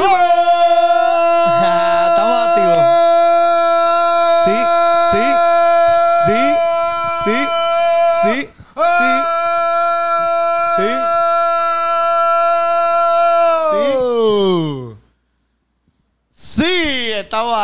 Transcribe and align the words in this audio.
activos! 0.00 0.20
Estamos 2.08 2.48
activos. 2.48 2.78
Sí, 4.44 4.56
sí, 5.10 5.24
sí, 6.26 6.40
sí, 7.24 7.38
sí, 8.22 8.34
sí, 10.76 10.88
sí. 13.70 13.80
Sí, 16.32 16.74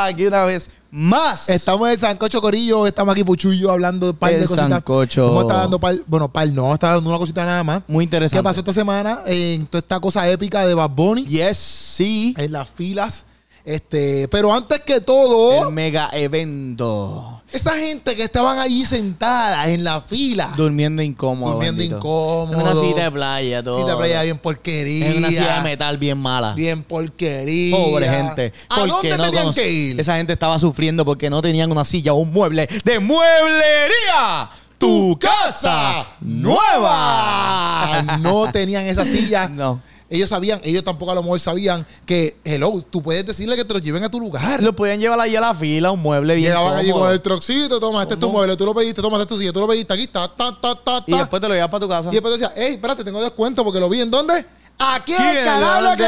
aquí 0.06 0.26
una 0.26 0.44
vez 0.44 0.70
más. 0.90 1.48
Estamos 1.48 1.90
en 1.90 1.98
Sancocho 1.98 2.40
Corillo, 2.40 2.86
estamos 2.86 3.12
aquí 3.12 3.24
Puchu 3.24 3.52
y 3.52 3.58
yo 3.58 3.70
hablando 3.70 4.06
de 4.08 4.14
par 4.14 4.32
de 4.32 4.46
cositas. 4.46 4.68
sancocho. 4.68 5.28
¿Cómo 5.28 5.42
está 5.42 5.58
dando 5.58 5.78
par? 5.78 5.94
Bueno, 6.06 6.32
par 6.32 6.48
no, 6.48 6.72
está 6.72 6.94
dando 6.94 7.10
una 7.10 7.18
cosita 7.18 7.44
nada 7.44 7.62
más. 7.62 7.82
Muy 7.86 8.04
interesante. 8.04 8.38
¿Qué 8.40 8.42
pasó 8.44 8.60
esta 8.60 8.72
semana 8.72 9.20
en 9.26 9.66
toda 9.66 9.80
esta 9.80 10.00
cosa 10.00 10.28
épica 10.28 10.66
de 10.66 10.74
Bad 10.74 10.90
Bunny? 10.90 11.24
Yes, 11.24 11.56
sí. 11.56 12.34
En 12.38 12.52
las 12.52 12.70
filas. 12.70 13.24
Este, 13.64 14.28
pero 14.28 14.54
antes 14.54 14.80
que 14.80 15.00
todo, 15.00 15.66
El 15.66 15.74
mega 15.74 16.08
evento. 16.12 17.35
Esa 17.52 17.74
gente 17.78 18.16
que 18.16 18.24
estaban 18.24 18.58
allí 18.58 18.84
sentadas 18.84 19.68
en 19.68 19.84
la 19.84 20.00
fila, 20.00 20.52
Durmiendo 20.56 21.00
incómodo. 21.02 21.52
durmiendo 21.52 21.78
bendito. 21.78 21.98
incómodo. 21.98 22.52
En 22.52 22.60
una 22.60 22.74
cita 22.74 23.04
de 23.04 23.10
playa, 23.12 23.62
todo. 23.62 23.78
Cita 23.78 23.92
de 23.92 23.96
playa 23.96 24.22
bien 24.22 24.38
porquería. 24.38 25.06
En 25.10 25.18
una 25.18 25.28
silla 25.28 25.56
de 25.58 25.62
metal 25.62 25.96
bien 25.96 26.18
mala. 26.18 26.52
Bien 26.54 26.82
porquería. 26.82 27.76
Pobre 27.76 28.08
gente. 28.08 28.52
¿A 28.68 28.80
dónde 28.86 29.16
no 29.16 29.24
tenían 29.30 29.52
que 29.54 29.70
ir? 29.70 30.00
Esa 30.00 30.16
gente 30.16 30.32
estaba 30.32 30.58
sufriendo 30.58 31.04
porque 31.04 31.30
no 31.30 31.40
tenían 31.40 31.70
una 31.70 31.84
silla 31.84 32.12
o 32.12 32.16
un 32.16 32.32
mueble 32.32 32.68
de 32.84 32.98
mueblería. 32.98 34.50
Tu 34.78 35.18
casa 35.18 36.06
nueva. 36.20 38.02
no 38.20 38.50
tenían 38.52 38.84
esa 38.84 39.04
silla. 39.04 39.48
No. 39.48 39.80
Ellos 40.08 40.28
sabían, 40.28 40.60
ellos 40.62 40.84
tampoco 40.84 41.10
a 41.10 41.14
lo 41.16 41.22
mejor 41.22 41.40
sabían 41.40 41.84
que, 42.04 42.36
hello, 42.44 42.72
tú 42.90 43.02
puedes 43.02 43.26
decirle 43.26 43.56
que 43.56 43.64
te 43.64 43.74
lo 43.74 43.80
lleven 43.80 44.04
a 44.04 44.08
tu 44.08 44.20
lugar. 44.20 44.62
Lo 44.62 44.74
podían 44.76 45.00
llevar 45.00 45.18
allí 45.18 45.34
a 45.34 45.40
la 45.40 45.54
fila, 45.54 45.90
un 45.90 46.00
mueble 46.00 46.36
bien 46.36 46.50
Llegaban 46.50 46.76
allí 46.76 46.92
con 46.92 47.10
el 47.10 47.20
troxito, 47.20 47.80
toma, 47.80 48.02
este 48.02 48.14
es 48.14 48.20
tu 48.20 48.30
mueble, 48.30 48.56
tú 48.56 48.64
lo 48.64 48.74
pediste, 48.74 49.02
toma, 49.02 49.16
este 49.16 49.22
es 49.24 49.28
tu 49.28 49.38
silla, 49.38 49.52
tú 49.52 49.60
lo 49.60 49.66
pediste, 49.68 49.92
aquí 49.92 50.04
está, 50.04 50.28
ta, 50.28 50.56
ta, 50.60 50.74
ta, 50.76 51.00
ta. 51.00 51.04
Y 51.06 51.16
después 51.18 51.42
te 51.42 51.48
lo 51.48 51.54
llevas 51.54 51.68
para 51.70 51.80
tu 51.80 51.88
casa. 51.88 52.10
Y 52.10 52.12
después 52.12 52.38
decía, 52.38 52.52
hey, 52.56 52.74
espérate, 52.74 53.02
tengo 53.02 53.20
descuento 53.20 53.64
porque 53.64 53.80
lo 53.80 53.88
vi 53.88 54.00
en 54.00 54.10
dónde? 54.10 54.44
Aquí 54.78 55.14
en 55.14 55.38
el 55.38 55.44
canal 55.44 55.96
de. 55.96 56.04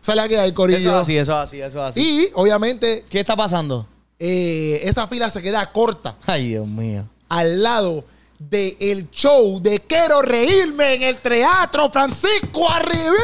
Sale 0.00 0.20
aquí 0.20 0.34
el 0.34 0.40
Eso 0.40 0.46
es 0.48 0.52
corillo. 0.54 0.96
así, 0.98 1.16
eso 1.16 1.32
es 1.32 1.38
así, 1.38 1.60
eso 1.60 1.78
es 1.80 1.84
así. 1.90 2.00
Y 2.00 2.28
obviamente 2.34 3.04
¿Qué 3.10 3.20
está 3.20 3.36
pasando? 3.36 3.86
eh, 4.18 4.80
esa 4.84 5.06
fila 5.08 5.28
se 5.28 5.42
queda 5.42 5.70
corta 5.72 6.16
Ay, 6.26 6.48
Dios 6.50 6.66
mío. 6.66 7.06
al 7.28 7.62
lado 7.62 8.04
del 8.38 9.10
show 9.10 9.60
de 9.60 9.80
Quiero 9.80 10.22
Reírme 10.22 10.94
en 10.94 11.02
el 11.02 11.16
Teatro 11.16 11.90
Francisco 11.90 12.70
Arribí. 12.70 13.16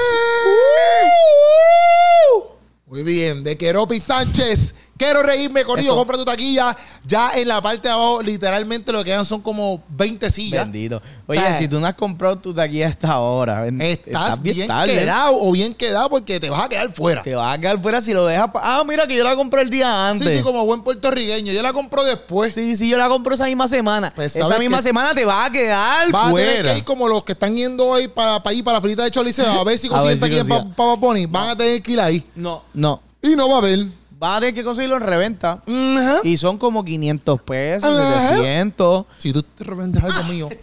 Muy 2.86 3.02
bien, 3.02 3.42
de 3.42 3.56
Keropi 3.56 4.00
Sánchez. 4.00 4.74
Quiero 5.02 5.22
reírme. 5.22 5.62
Eso. 5.78 5.96
Compra 5.96 6.16
tu 6.16 6.24
taquilla. 6.24 6.76
Ya 7.04 7.32
en 7.34 7.48
la 7.48 7.60
parte 7.60 7.88
de 7.88 7.94
abajo, 7.94 8.22
literalmente 8.22 8.92
lo 8.92 8.98
que 8.98 9.06
quedan 9.06 9.24
son 9.24 9.40
como 9.40 9.82
20 9.88 10.30
sillas. 10.30 10.64
Bendito. 10.64 11.02
Oye, 11.26 11.38
O 11.38 11.42
sea, 11.42 11.58
si 11.58 11.66
tú 11.68 11.80
no 11.80 11.86
has 11.86 11.94
comprado 11.94 12.38
tu 12.38 12.52
taquilla 12.54 12.88
hasta 12.88 13.12
ahora, 13.12 13.60
ven- 13.62 13.80
Estás, 13.80 14.40
bien, 14.40 14.66
tarde. 14.68 14.92
quedado 14.94 15.36
o 15.40 15.50
bien 15.52 15.74
quedado 15.74 16.08
porque 16.10 16.38
te 16.38 16.48
vas 16.50 16.64
a 16.64 16.68
quedar 16.68 16.92
fuera. 16.92 17.22
Te 17.22 17.34
vas 17.34 17.56
a 17.56 17.60
quedar 17.60 17.80
fuera 17.80 18.00
si 18.00 18.12
lo 18.12 18.26
dejas. 18.26 18.50
Ah, 18.54 18.82
mira 18.86 19.06
que 19.06 19.16
yo 19.16 19.24
la 19.24 19.34
compré 19.36 19.62
el 19.62 19.70
día 19.70 19.86
Sí, 19.86 20.22
antes. 20.22 20.36
sí, 20.38 20.42
como 20.42 20.64
buen 20.64 20.82
puertorriqueño. 20.82 21.52
Yo 21.52 21.62
la 21.62 21.72
compro 21.72 22.04
después. 22.04 22.54
Sí, 22.54 22.76
sí, 22.76 22.88
yo 22.88 22.98
la 22.98 23.08
compro 23.08 23.34
esa 23.34 23.46
misma 23.46 23.66
semana. 23.68 24.12
Pues, 24.14 24.36
esa 24.36 24.44
¿sabes 24.46 24.60
misma 24.60 24.80
semana 24.82 25.14
te 25.14 25.24
vas 25.24 25.48
a 25.48 25.52
quedar 25.52 26.10
Vas 26.10 26.22
a 26.30 26.34
tener 26.34 26.54
fuera. 26.56 26.72
que 26.72 26.78
ir 26.78 26.84
como 26.84 27.08
los 27.08 27.24
que 27.24 27.32
están 27.32 27.56
yendo 27.56 27.86
hoy 27.86 28.08
para, 28.08 28.42
para 28.42 28.54
ir 28.54 28.62
para 28.62 28.78
la 28.78 28.82
frita 28.82 29.02
de 29.04 29.10
Choliseo 29.10 29.60
a 29.60 29.64
ver 29.64 29.78
si 29.78 29.88
consiguen 29.88 30.14
si 30.14 30.20
taquilla 30.20 30.44
para 30.44 30.60
consigan. 30.62 30.74
pa, 30.74 31.00
Pony. 31.00 31.26
Van 31.28 31.48
a 31.50 31.56
tener 31.56 31.82
que 31.82 31.92
ir 31.92 32.00
ahí. 32.00 32.24
No, 32.34 32.62
no. 32.74 33.02
Y 33.22 33.34
no 33.36 33.48
va 33.48 33.56
a 33.56 33.58
haber. 33.58 33.86
Vas 34.22 34.36
a 34.36 34.40
tener 34.40 34.54
que 34.54 34.62
conseguirlo 34.62 34.96
en 34.98 35.02
reventa. 35.02 35.60
Ajá. 35.66 36.20
Y 36.22 36.36
son 36.36 36.56
como 36.56 36.84
500 36.84 37.42
pesos, 37.42 37.90
Ajá. 37.98 38.28
700. 38.36 39.04
Si 39.18 39.32
tú 39.32 39.42
te 39.42 39.64
revendes 39.64 40.00
algo 40.02 40.22
mío. 40.32 40.48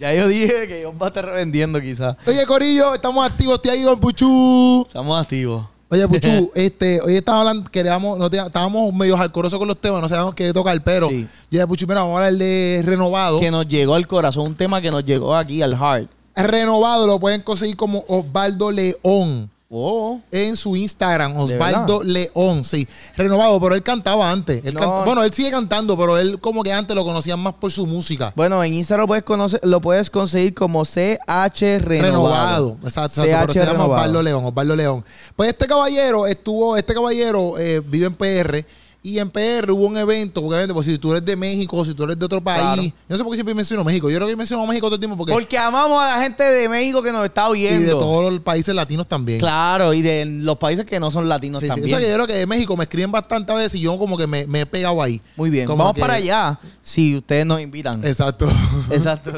Ya 0.00 0.12
yo 0.14 0.26
dije 0.26 0.66
que 0.66 0.80
yo 0.82 0.92
voy 0.92 1.04
a 1.04 1.08
estar 1.08 1.24
revendiendo 1.24 1.80
quizás. 1.80 2.16
Oye, 2.26 2.44
Corillo, 2.44 2.92
estamos 2.94 3.24
activos. 3.24 3.54
Estoy 3.56 3.70
ahí 3.70 3.84
con 3.84 4.00
Puchu. 4.00 4.84
Estamos 4.88 5.20
activos. 5.22 5.64
Oye, 5.90 6.08
Puchu, 6.08 6.50
este, 6.56 7.00
hoy 7.02 7.16
estábamos 7.16 7.46
hablando, 7.48 7.70
queríamos, 7.70 8.18
no 8.18 8.28
te- 8.28 8.38
estábamos 8.38 8.92
medio 8.92 9.16
alcorosos 9.16 9.60
con 9.60 9.68
los 9.68 9.80
temas, 9.80 10.00
no 10.02 10.08
sabíamos 10.08 10.34
qué 10.34 10.52
tocar, 10.52 10.82
pero 10.82 11.08
Sí. 11.08 11.20
yo 11.22 11.28
dije, 11.50 11.66
Puchu, 11.68 11.86
mira, 11.86 12.00
vamos 12.00 12.14
a 12.20 12.24
hablar 12.26 12.36
de 12.36 12.82
renovado. 12.84 13.38
Que 13.38 13.50
nos 13.52 13.68
llegó 13.68 13.94
al 13.94 14.08
corazón, 14.08 14.46
un 14.46 14.54
tema 14.56 14.80
que 14.80 14.90
nos 14.90 15.04
llegó 15.04 15.36
aquí 15.36 15.62
al 15.62 15.76
heart. 15.76 16.10
Renovado 16.34 17.06
lo 17.06 17.20
pueden 17.20 17.42
conseguir 17.42 17.76
como 17.76 18.04
Osvaldo 18.08 18.72
León 18.72 19.51
Oh. 19.74 20.20
en 20.30 20.54
su 20.54 20.76
Instagram, 20.76 21.32
¿De 21.34 21.40
Osvaldo? 21.54 22.02
León, 22.02 22.62
sí. 22.62 22.86
Renovado, 23.16 23.58
pero 23.58 23.74
él 23.74 23.82
cantaba 23.82 24.30
antes. 24.30 24.62
Él 24.64 24.74
No. 24.74 24.80
canta- 24.80 25.04
bueno, 25.04 25.22
él 25.24 25.32
sigue 25.32 25.50
cantando, 25.50 25.96
pero 25.96 26.18
él 26.18 26.38
como 26.40 26.62
que 26.62 26.72
antes 26.72 26.94
lo 26.94 27.04
conocían 27.04 27.40
más 27.40 27.54
por 27.54 27.72
su 27.72 27.86
música. 27.86 28.32
Bueno, 28.36 28.62
en 28.62 28.74
Instagram 28.74 29.04
lo 29.04 29.08
puedes, 29.08 29.24
conocer, 29.24 29.60
lo 29.62 29.80
puedes 29.80 30.10
conseguir 30.10 30.52
como 30.54 30.84
CH 30.84 31.78
Renovado. 31.78 32.02
Renovado. 32.02 32.76
Exacto, 32.84 33.22
exacto, 33.22 33.22
pero 33.24 33.52
CH 33.52 33.52
se 33.52 33.64
llama. 33.64 33.84
Osvaldo 33.86 34.22
León, 34.22 34.44
Osvaldo 34.44 34.76
León. 34.76 35.04
Pues 35.36 35.48
este 35.48 35.66
caballero 35.66 36.26
estuvo, 36.26 36.76
este 36.76 36.92
caballero 36.92 37.56
eh, 37.58 37.80
vive 37.84 38.06
en 38.06 38.14
PR 38.14 38.66
y 39.04 39.18
en 39.18 39.30
PR 39.30 39.68
hubo 39.72 39.86
un 39.86 39.96
evento, 39.96 40.40
porque 40.40 40.54
obviamente, 40.54 40.74
pues, 40.74 40.86
si 40.86 40.96
tú 40.96 41.10
eres 41.10 41.24
de 41.24 41.34
México, 41.34 41.84
si 41.84 41.92
tú 41.92 42.04
eres 42.04 42.16
de 42.16 42.24
otro 42.24 42.40
país, 42.40 42.62
Claro. 42.62 42.82
yo 42.82 42.92
no 43.08 43.16
sé 43.16 43.24
por 43.24 43.32
qué 43.32 43.36
siempre 43.36 43.52
menciono 43.54 43.82
México, 43.82 44.08
yo 44.08 44.16
creo 44.16 44.28
que 44.28 44.36
menciono 44.36 44.64
México 44.64 44.86
todo 44.86 44.94
el 44.94 45.00
tiempo 45.00 45.16
porque, 45.16 45.32
Porque 45.32 45.58
amamos 45.58 46.00
a 46.00 46.16
la 46.16 46.22
gente 46.22 46.44
de 46.44 46.68
México 46.68 47.02
que 47.02 47.10
nos 47.10 47.24
está 47.24 47.46
y 47.48 47.50
oyendo. 47.50 47.84
de 47.86 47.90
todos 47.92 48.32
los 48.32 48.40
países 48.42 48.72
latinos 48.74 49.08
también. 49.08 49.40
Claro, 49.40 49.92
y 49.92 50.02
de 50.02 50.24
los 50.24 50.56
países 50.56 50.84
que 50.86 51.00
no 51.00 51.10
son 51.10 51.28
latinos 51.28 51.60
Sí, 51.60 51.66
sí. 51.66 51.70
También. 51.70 51.88
sea, 51.90 51.98
que 51.98 52.08
yo 52.08 52.14
creo 52.14 52.26
que 52.28 52.34
de 52.34 52.46
México 52.46 52.76
me 52.76 52.84
escriben 52.84 53.10
bastantes 53.10 53.56
veces 53.56 53.74
y 53.74 53.80
yo 53.80 53.98
como 53.98 54.16
que 54.16 54.28
me, 54.28 54.46
me 54.46 54.60
he 54.60 54.66
pegado 54.66 55.02
ahí. 55.02 55.20
Muy 55.36 55.50
bien. 55.50 55.66
Como 55.66 55.78
Vamos 55.78 55.94
que- 55.94 56.00
para 56.00 56.14
allá 56.14 56.60
si 56.80 57.16
ustedes 57.16 57.44
nos 57.44 57.60
invitan. 57.60 58.04
Exacto. 58.04 58.48
Exacto. 58.90 59.32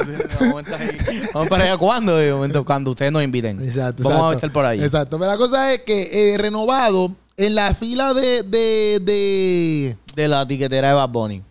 Vamos, 1.32 1.48
para 1.48 1.64
allá 1.64 1.76
cuando, 1.78 2.16
de 2.16 2.32
momento, 2.32 2.64
cuando 2.64 2.90
ustedes 2.90 3.12
nos 3.12 3.22
inviten. 3.22 3.58
Exacto, 3.60 4.02
Vamos 4.02 4.16
exacto. 4.18 4.28
a 4.28 4.34
estar 4.34 4.52
por 4.52 4.64
ahí. 4.66 4.82
Exacto. 4.82 5.18
Pero 5.18 5.30
la 5.30 5.38
cosa 5.38 5.72
es 5.72 5.80
que 5.80 6.34
eh, 6.34 6.38
renovado 6.38 7.12
en 7.36 7.54
la 7.54 7.74
fila 7.74 8.14
de, 8.14 8.42
de, 8.42 9.00
de 9.02 9.96
De 10.14 10.28
la 10.28 10.46
tiquetera 10.46 10.88
de 10.88 10.94
Bad 10.94 11.08
Bunny. 11.08 11.42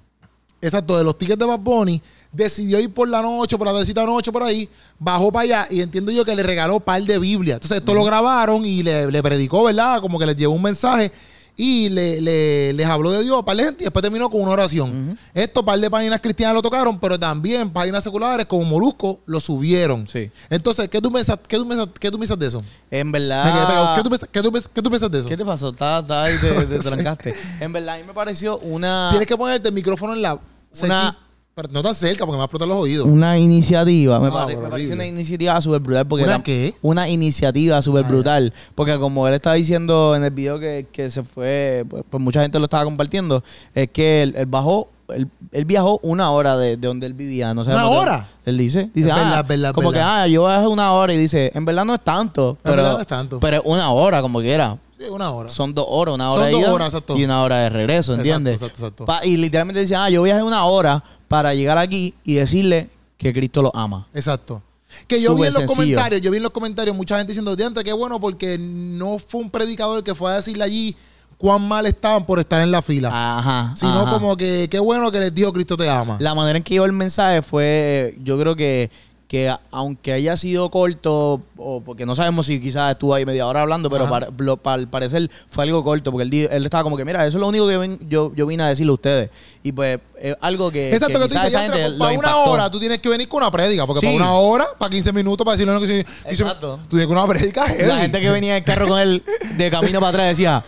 exacto, 0.61 0.97
de 0.97 1.03
los 1.03 1.17
tickets 1.17 1.37
de 1.37 1.45
Bad 1.45 1.59
Bunny, 1.59 2.01
decidió 2.31 2.79
ir 2.79 2.93
por 2.93 3.07
la 3.07 3.21
noche, 3.21 3.57
por 3.57 3.67
la 3.67 3.73
tardecita 3.73 4.05
noche, 4.05 4.31
por 4.31 4.43
ahí, 4.43 4.67
bajó 4.97 5.31
para 5.31 5.43
allá 5.43 5.67
y 5.69 5.81
entiendo 5.81 6.11
yo 6.11 6.23
que 6.23 6.35
le 6.35 6.43
regaló 6.43 6.79
par 6.79 7.03
de 7.03 7.19
Biblia. 7.19 7.55
Entonces 7.55 7.77
esto 7.77 7.93
lo 7.93 8.03
grabaron 8.03 8.65
y 8.65 8.81
le, 8.81 9.11
le 9.11 9.21
predicó, 9.21 9.63
¿verdad? 9.63 9.99
Como 10.01 10.17
que 10.17 10.25
les 10.25 10.35
llevó 10.35 10.53
un 10.55 10.61
mensaje 10.61 11.11
y 11.55 11.89
le, 11.89 12.19
le- 12.21 12.73
les 12.73 12.85
habló 12.87 13.11
de 13.11 13.21
Dios 13.23 13.37
a 13.39 13.45
par 13.45 13.55
de 13.55 13.63
gente 13.65 13.83
y 13.83 13.85
después 13.85 14.01
terminó 14.01 14.29
con 14.29 14.41
una 14.41 14.51
oración. 14.51 15.17
Esto, 15.33 15.63
par 15.63 15.79
de 15.79 15.89
páginas 15.89 16.19
cristianas 16.19 16.55
lo 16.55 16.61
tocaron, 16.61 16.99
pero 16.99 17.19
también 17.19 17.69
páginas 17.69 18.03
seculares 18.03 18.45
como 18.47 18.63
Molusco 18.63 19.19
lo 19.27 19.39
subieron. 19.39 20.07
Sí. 20.07 20.31
Entonces, 20.49 20.89
¿qué 20.89 20.99
tú 20.99 21.11
piensas, 21.11 21.37
qué 21.47 21.57
tú 21.57 21.67
piensas, 21.67 21.87
qué 21.99 22.09
tú 22.09 22.17
piensas 22.17 22.39
de 22.39 22.47
eso? 22.47 22.63
En 22.89 23.11
verdad. 23.11 23.95
¿Qué 23.95 24.01
tú 24.03 24.09
piensas, 24.09 24.29
qué 24.31 24.41
tú 24.41 24.51
piensas- 24.51 24.71
qué 24.73 24.81
tú 24.81 24.89
piensas 24.89 25.11
de 25.11 25.19
eso? 25.19 25.29
¿Qué 25.29 25.37
te 25.37 25.45
pasó? 25.45 25.69
Estás 25.69 26.09
ahí, 26.09 26.33
te, 26.41 26.51
te 26.65 26.79
trancaste. 26.89 27.35
En 27.59 27.71
verdad, 27.71 27.95
a 27.95 27.97
mí 27.99 28.03
me 28.07 28.13
pareció 28.13 28.57
una, 28.59 29.09
Tienes 29.11 29.27
que 29.27 29.37
ponerte 29.37 29.67
el 29.67 29.73
micrófono 29.75 30.13
en 30.13 30.21
la... 30.23 30.39
Una- 30.81 31.17
pero 31.55 31.69
no 31.71 31.83
tan 31.83 31.93
cerca 31.93 32.25
porque 32.25 32.31
me 32.33 32.37
va 32.37 32.43
a 32.43 32.45
explotar 32.45 32.67
los 32.67 32.77
oídos. 32.77 33.07
una 33.07 33.37
iniciativa. 33.37 34.19
Me, 34.19 34.27
Ah, 34.27 34.31
pare- 34.31 34.55
me 34.55 34.61
pareció 34.61 34.73
horrible. 34.73 34.93
una 34.95 35.05
iniciativa 35.05 35.61
súper 35.61 35.81
brutal. 35.81 36.07
Porque 36.07 36.23
¿Una 36.23 36.33
era 36.35 36.43
qué? 36.43 36.73
Una 36.81 37.09
iniciativa 37.09 37.81
súper 37.81 38.05
Ah, 38.05 38.07
brutal. 38.09 38.53
Porque 38.75 38.97
como 38.97 39.27
él 39.27 39.33
estaba 39.35 39.55
diciendo 39.55 40.15
en 40.15 40.23
el 40.23 40.31
video 40.31 40.59
que, 40.59 40.87
que 40.91 41.09
se 41.11 41.23
fue, 41.23 41.85
pues, 41.89 42.03
pues 42.09 42.23
mucha 42.23 42.41
gente 42.41 42.57
lo 42.59 42.65
estaba 42.65 42.83
compartiendo, 42.85 43.43
es 43.75 43.87
que 43.89 44.23
él, 44.23 44.33
él 44.35 44.45
bajó, 44.47 44.89
él, 45.09 45.27
él 45.51 45.65
viajó 45.65 45.99
una 46.01 46.31
hora 46.31 46.57
de, 46.57 46.75
de 46.77 46.87
donde 46.87 47.05
él 47.05 47.13
vivía. 47.13 47.53
No 47.53 47.63
sé 47.63 47.69
¿Una 47.71 47.83
dónde- 47.83 47.97
hora? 47.99 48.27
Él 48.45 48.57
dice, 48.57 48.89
dice 48.93 49.09
Es 49.09 49.13
ah, 49.13 49.17
verdad, 49.17 49.39
es 49.41 49.47
verdad, 49.47 49.69
es 49.69 49.73
como 49.75 49.91
verdad. 49.91 50.05
que, 50.05 50.21
ah, 50.23 50.27
yo 50.27 50.43
bajé 50.43 50.67
una 50.67 50.91
hora 50.93 51.13
y 51.13 51.17
dice, 51.17 51.51
en 51.53 51.65
verdad 51.65 51.85
no 51.85 51.93
es 51.93 52.03
tanto. 52.03 52.57
Pero, 52.63 52.75
verdad 52.77 52.93
no 52.95 53.01
es 53.01 53.07
tanto. 53.07 53.39
Pero 53.39 53.57
es 53.57 53.61
una 53.65 53.91
hora 53.91 54.21
como 54.23 54.39
quiera. 54.39 54.77
Sí, 54.97 55.05
una 55.09 55.31
hora. 55.31 55.49
Son 55.49 55.73
dos 55.73 55.85
horas, 55.89 56.15
una 56.15 56.29
Son 56.29 56.37
hora 56.37 56.45
de 56.45 56.51
dos 56.51 56.61
ida 56.61 56.73
horas, 56.73 56.93
exacto. 56.93 57.17
y 57.17 57.25
una 57.25 57.41
hora 57.41 57.57
de 57.59 57.69
regreso, 57.69 58.13
Exacto, 58.13 58.21
¿entiendes? 58.29 58.53
exacto, 58.61 58.77
exacto. 58.81 59.05
Pa- 59.05 59.25
y 59.25 59.37
literalmente 59.37 59.81
decía, 59.81 60.03
ah, 60.03 60.09
yo 60.09 60.21
viajé 60.23 60.43
una 60.43 60.65
hora 60.65 61.03
para 61.27 61.53
llegar 61.53 61.77
aquí 61.77 62.13
y 62.23 62.35
decirle 62.35 62.89
que 63.17 63.33
Cristo 63.33 63.61
lo 63.61 63.75
ama. 63.75 64.07
Exacto. 64.13 64.61
Que 65.07 65.19
yo 65.21 65.33
vi 65.33 65.41
en 65.41 65.47
los 65.47 65.55
sencillo. 65.55 65.75
comentarios, 65.75 66.21
yo 66.21 66.29
vi 66.31 66.37
en 66.37 66.43
los 66.43 66.51
comentarios 66.51 66.95
mucha 66.95 67.17
gente 67.17 67.31
diciendo, 67.31 67.55
diante, 67.55 67.83
qué 67.83 67.93
bueno, 67.93 68.19
porque 68.19 68.57
no 68.59 69.17
fue 69.17 69.41
un 69.41 69.49
predicador 69.49 70.03
que 70.03 70.13
fue 70.13 70.31
a 70.31 70.35
decirle 70.35 70.63
allí 70.63 70.95
cuán 71.39 71.67
mal 71.67 71.85
estaban 71.87 72.25
por 72.25 72.39
estar 72.39 72.61
en 72.61 72.71
la 72.71 72.81
fila. 72.83 73.09
Ajá. 73.11 73.73
sino 73.75 74.01
ajá. 74.01 74.11
como 74.11 74.37
que 74.37 74.67
qué 74.69 74.79
bueno 74.79 75.11
que 75.11 75.19
les 75.19 75.33
dijo 75.33 75.51
Cristo 75.51 75.75
te 75.75 75.89
ama. 75.89 76.17
La 76.19 76.35
manera 76.35 76.57
en 76.57 76.63
que 76.63 76.75
llevó 76.75 76.85
el 76.85 76.91
mensaje 76.93 77.41
fue, 77.41 78.15
yo 78.23 78.39
creo 78.39 78.55
que, 78.55 78.91
que 79.33 79.51
aunque 79.71 80.13
haya 80.13 80.37
sido 80.37 80.69
corto, 80.69 81.41
o 81.57 81.81
porque 81.83 82.05
no 82.05 82.13
sabemos 82.13 82.45
si 82.45 82.61
quizás 82.61 82.91
estuvo 82.91 83.15
ahí 83.15 83.25
media 83.25 83.47
hora 83.47 83.61
hablando, 83.61 83.89
pero 83.89 84.07
para, 84.07 84.27
lo- 84.37 84.57
pa- 84.57 84.75
al 84.75 84.87
parecer 84.87 85.27
fue 85.49 85.63
algo 85.63 85.83
corto, 85.83 86.11
porque 86.11 86.23
él, 86.43 86.49
él 86.51 86.63
estaba 86.65 86.83
como 86.83 86.95
que, 86.97 87.03
mira, 87.03 87.25
eso 87.25 87.39
es 87.39 87.41
lo 87.41 87.47
único 87.47 87.67
que 87.67 87.77
ven- 87.77 87.97
yo, 88.07 88.31
yo 88.35 88.45
vine 88.45 88.61
a 88.61 88.67
decirle 88.67 88.91
a 88.91 88.93
ustedes. 88.93 89.31
Y 89.63 89.71
pues 89.71 89.97
es 90.19 90.35
algo 90.39 90.69
que, 90.69 90.93
Exacto, 90.93 91.17
que, 91.17 91.23
tú 91.25 91.29
quizás 91.31 91.45
dices, 91.45 91.59
ya, 91.67 91.71
pero 91.73 91.97
para 91.97 92.11
una 92.15 92.35
hora 92.37 92.69
tú 92.69 92.79
tienes 92.79 92.99
que 92.99 93.09
venir 93.09 93.27
con 93.27 93.41
una 93.41 93.49
prédica, 93.49 93.87
porque 93.87 94.01
Sí. 94.01 94.05
para 94.05 94.17
una 94.17 94.33
hora, 94.33 94.67
para 94.77 94.91
15 94.91 95.11
minutos, 95.11 95.43
para 95.43 95.57
decirle 95.57 95.73
lo 95.73 95.81
que 95.81 96.05
Exacto. 96.29 96.77
Tú 96.83 96.89
tienes 96.89 97.07
que 97.07 97.13
una 97.13 97.25
prédica 97.25 97.65
heavy. 97.65 97.87
La 97.87 97.97
gente 97.97 98.21
que 98.21 98.29
venía 98.29 98.51
en 98.55 98.57
el 98.57 98.63
carro 98.63 98.87
con 98.87 98.99
él 98.99 99.23
de 99.57 99.71
camino 99.71 99.99
para 99.99 100.09
atrás 100.09 100.27
decía, 100.27 100.63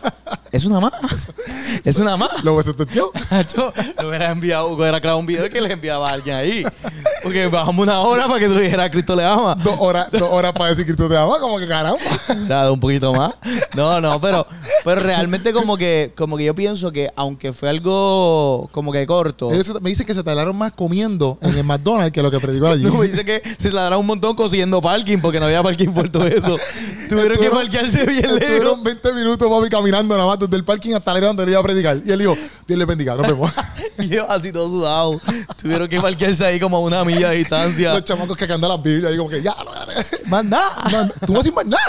es 0.51 0.65
una 0.65 0.79
más, 0.79 0.93
es 1.83 1.97
una 1.97 2.17
más. 2.17 2.43
Lo. 2.43 2.59
Yo 2.95 3.11
lo 4.01 4.07
hubiera 4.09 4.31
enviado, 4.31 4.69
hubiera 4.69 4.99
grabado 4.99 5.19
un 5.19 5.27
video 5.27 5.47
que 5.51 5.61
le 5.61 5.71
enviaba 5.71 6.09
a 6.09 6.13
alguien 6.13 6.35
ahí. 6.35 6.63
Porque 7.25 7.47
bajamos 7.47 7.81
una 7.81 8.01
hora 8.01 8.27
para 8.27 8.39
que 8.39 8.47
tú 8.47 8.53
le 8.53 8.61
dijeras 8.61 8.87
Cristo 8.91 9.15
le 9.15 9.25
ama. 9.25 9.55
Dos 9.55 9.77
horas, 9.79 10.11
dos 10.11 10.29
horas 10.31 10.53
para 10.53 10.75
decir 10.75 10.95
tú 10.95 11.09
te 11.09 11.17
amas, 11.17 11.39
como 11.39 11.57
que 11.57 11.67
caramba. 11.67 11.97
Nada, 12.47 12.71
un 12.71 12.79
poquito 12.79 13.11
más. 13.15 13.33
No, 13.75 13.99
no, 13.99 14.21
pero, 14.21 14.45
pero 14.83 15.01
realmente 15.01 15.51
como 15.51 15.75
que, 15.75 16.13
como 16.15 16.37
que 16.37 16.45
yo 16.45 16.53
pienso 16.53 16.91
que 16.91 17.09
aunque 17.15 17.51
fue 17.51 17.69
algo 17.69 18.69
como 18.71 18.91
que 18.91 19.07
corto, 19.07 19.51
Ellos 19.51 19.81
me 19.81 19.89
dicen 19.89 20.05
que 20.05 20.13
se 20.13 20.21
tardaron 20.21 20.55
más 20.55 20.73
comiendo 20.73 21.39
en 21.41 21.57
el 21.57 21.63
McDonald's 21.63 22.11
que 22.11 22.21
lo 22.21 22.29
que 22.29 22.39
predicó 22.39 22.67
allí. 22.67 22.83
no, 22.83 22.93
me 22.93 23.07
dice 23.07 23.25
que 23.25 23.41
se 23.59 23.71
la 23.71 23.81
dará 23.81 23.97
un 23.97 24.05
montón 24.05 24.35
consiguiendo 24.35 24.79
parking 24.79 25.17
porque 25.17 25.39
no 25.39 25.47
había 25.47 25.63
parking 25.63 25.89
por 25.89 26.07
todo 26.09 26.27
eso. 26.27 26.57
Tuvieron 27.09 27.39
que 27.39 27.49
parquearse 27.49 28.05
bien 28.05 28.21
lejos. 28.21 28.39
Estuvieron 28.39 28.83
20 28.83 29.13
minutos, 29.13 29.49
papi, 29.49 29.69
caminando 29.69 30.15
nada 30.15 30.29
más 30.29 30.37
desde 30.37 30.57
el 30.57 30.63
parking 30.63 30.93
hasta 30.93 31.09
el 31.09 31.17
área 31.17 31.29
donde 31.29 31.41
él 31.41 31.49
iba 31.49 31.59
a 31.59 31.63
predicar. 31.63 31.99
Y 32.05 32.11
él 32.11 32.19
dijo, 32.19 32.37
Dios 32.67 32.77
le 32.77 32.85
bendiga, 32.85 33.15
nos 33.15 33.27
vemos. 33.27 33.51
Y 33.97 34.09
yo 34.09 34.29
así 34.29 34.51
todo 34.51 34.67
sudado. 34.67 35.21
Tuvieron 35.61 35.87
que 35.87 36.01
parquearse 36.01 36.45
ahí 36.45 36.59
como 36.59 36.81
una 36.81 37.05
milla 37.15 37.29
de 37.29 37.37
distancia. 37.37 37.93
Los 37.93 38.05
chamacos 38.05 38.37
que 38.37 38.47
cantan 38.47 38.69
las 38.69 38.81
Biblias 38.81 39.11
ahí 39.11 39.17
como 39.17 39.29
que, 39.29 39.41
ya, 39.41 39.55
no, 39.63 39.71
Manda. 40.29 40.61
man, 40.91 41.11
tú 41.25 41.33
vas 41.33 41.43
sin 41.43 41.53
más 41.53 41.65
nada. 41.65 41.83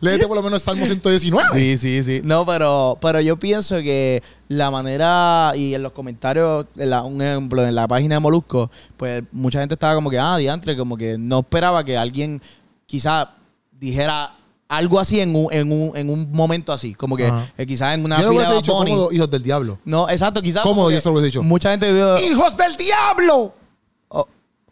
Léete 0.00 0.26
por 0.26 0.36
lo 0.36 0.42
menos 0.42 0.60
Salmo 0.62 0.84
119. 0.84 1.58
Sí, 1.58 1.78
sí, 1.78 2.02
sí. 2.02 2.20
No, 2.22 2.44
pero, 2.44 2.98
pero 3.00 3.20
yo 3.20 3.38
pienso 3.38 3.76
que 3.76 4.22
la 4.48 4.70
manera, 4.70 5.52
y 5.56 5.74
en 5.74 5.82
los 5.82 5.92
comentarios, 5.92 6.66
en 6.76 6.90
la- 6.90 7.02
un 7.02 7.20
ejemplo, 7.22 7.66
en 7.66 7.74
la 7.74 7.88
página 7.88 8.16
de 8.16 8.20
Molusco, 8.20 8.70
pues 8.96 9.22
mucha 9.32 9.60
gente 9.60 9.74
estaba 9.74 9.94
como 9.94 10.10
que, 10.10 10.18
ah, 10.18 10.36
diantre, 10.36 10.76
como 10.76 10.96
que 10.96 11.16
no 11.18 11.38
esperaba 11.40 11.82
que 11.82 11.96
alguien 11.96 12.42
quizá 12.84 13.30
dijera 13.72 14.34
algo 14.68 14.98
así 15.00 15.20
en 15.20 15.34
un, 15.34 15.46
en 15.52 15.70
un, 15.72 15.96
en 15.96 16.10
un 16.10 16.30
momento 16.32 16.72
así. 16.72 16.94
Como 16.94 17.16
que 17.16 17.32
eh, 17.56 17.66
quizás 17.66 17.94
en 17.94 18.04
una 18.04 18.20
Yo 18.20 18.30
fila 18.30 18.50
de 18.50 18.56
dicho 18.56 18.72
cómodo, 18.72 19.12
hijos 19.12 19.30
del 19.30 19.42
diablo. 19.42 19.78
No, 19.84 20.08
exacto, 20.10 20.42
quizás. 20.42 20.62
Cómodo, 20.62 20.90
yo 20.90 20.96
que 20.96 21.00
se 21.00 21.08
lo 21.08 21.12
hubiese 21.14 21.26
dicho. 21.26 21.42
Mucha 21.42 21.70
gente 21.70 21.90
vio. 21.92 22.18
¡Hijos 22.20 22.56
del 22.56 22.76
diablo! 22.76 23.54